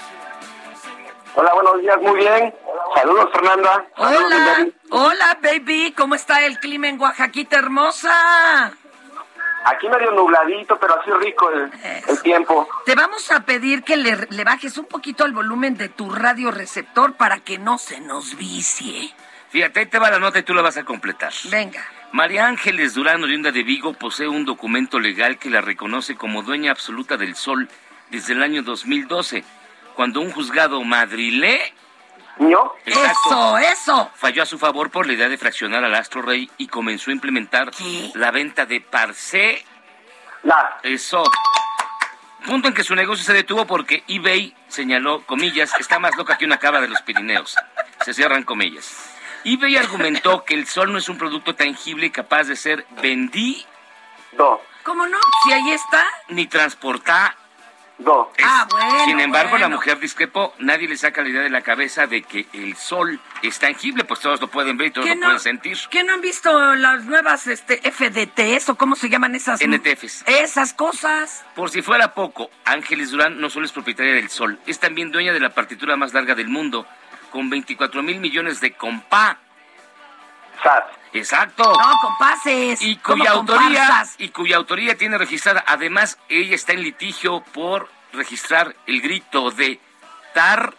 [1.35, 2.53] Hola, buenos días, muy bien.
[2.95, 3.85] Saludos, Fernanda.
[3.97, 4.73] Saludos, Hola, David.
[4.89, 5.93] hola, baby.
[5.97, 8.73] ¿Cómo está el clima en Oaxaquita hermosa?
[9.63, 11.71] Aquí medio nubladito, pero así rico el,
[12.07, 12.67] el tiempo.
[12.85, 16.49] Te vamos a pedir que le, le bajes un poquito el volumen de tu radio
[16.51, 19.13] receptor para que no se nos vicie.
[19.51, 21.33] Fíjate, ahí te va la nota y tú la vas a completar.
[21.49, 21.85] Venga.
[22.11, 26.71] María Ángeles Durán, oriunda de Vigo, posee un documento legal que la reconoce como dueña
[26.71, 27.69] absoluta del sol
[28.09, 29.43] desde el año 2012,
[29.95, 31.73] cuando un juzgado madrilé
[32.37, 32.73] ¿No?
[32.85, 34.11] Eso, eso.
[34.15, 37.13] falló a su favor por la idea de fraccionar al astro rey y comenzó a
[37.13, 37.71] implementar
[38.15, 39.63] la venta de parcé.
[40.43, 40.79] La.
[40.81, 41.23] Eso.
[42.45, 46.45] Punto en que su negocio se detuvo porque eBay señaló, comillas, está más loca que
[46.45, 47.55] una cava de los Pirineos.
[48.03, 49.10] Se cierran comillas.
[49.43, 53.65] eBay argumentó que el sol no es un producto tangible capaz de ser vendido
[54.83, 55.17] ¿Cómo no?
[55.43, 56.05] Si ahí está.
[56.29, 57.31] ni transportado.
[58.35, 59.75] Es- Ah, bueno, Sin embargo, la bueno.
[59.75, 60.55] mujer discrepó.
[60.57, 64.21] Nadie le saca la idea de la cabeza de que el sol es tangible, pues
[64.21, 65.25] todos lo pueden ver y todos ¿Qué lo no?
[65.27, 65.77] pueden sentir.
[65.91, 69.61] ¿Qué no han visto las nuevas este, FDTs o cómo se llaman esas?
[69.61, 70.23] NTFs.
[70.25, 71.45] Esas cosas.
[71.53, 75.31] Por si fuera poco, Ángeles Durán no solo es propietaria del sol, es también dueña
[75.33, 76.87] de la partitura más larga del mundo,
[77.31, 79.37] con 24 mil millones de compá.
[80.63, 80.83] SAS.
[81.13, 81.63] Exacto.
[81.63, 82.81] No, compases.
[82.81, 84.15] Y ¿Cómo cuya autoría comparsas?
[84.19, 85.63] y cuya autoría tiene registrada.
[85.67, 89.79] Además, ella está en litigio por registrar el grito de
[90.33, 90.73] tar.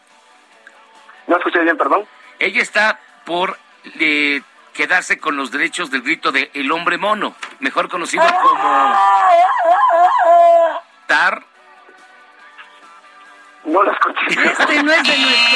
[1.26, 2.06] No escuché bien, perdón.
[2.38, 3.58] Ella está por
[3.98, 4.40] eh,
[4.72, 8.98] quedarse con los derechos del grito de el hombre mono, mejor conocido como
[11.06, 11.44] tar.
[13.64, 14.26] No lo escuché.
[14.28, 15.54] Este no es de nuestro,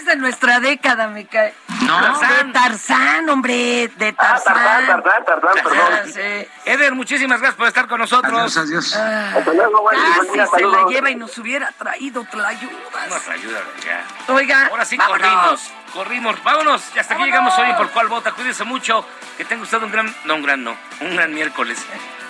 [0.00, 1.54] es de nuestra década, me cae.
[1.86, 2.18] No.
[2.20, 4.54] de Tarzán, hombre, de Ah, Tarzán.
[4.54, 6.12] Tarzán, Tarzán, Tarzán, Ah, perdón.
[6.12, 6.48] sí.
[6.64, 8.32] Eder, muchísimas gracias por estar con nosotros.
[8.32, 8.96] Adiós, adiós.
[8.96, 13.24] Ah, Hasta luego, buen- buen casi día, se la lleva y nos hubiera traído tlayudas.
[13.24, 14.32] te ayuda, ya.
[14.34, 15.20] Oiga, Ahora sí vámonos.
[15.20, 16.82] corrimos, corrimos, vámonos.
[16.94, 18.32] Y hasta aquí llegamos hoy por cuál vota.
[18.32, 19.06] Cuídense mucho.
[19.36, 21.78] Que tenga usted un gran, no un gran, no, un gran miércoles.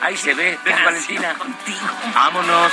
[0.00, 0.58] Ahí se ve.
[0.64, 1.34] Casi Valentina.
[1.34, 1.86] contigo.
[2.14, 2.72] Vámonos.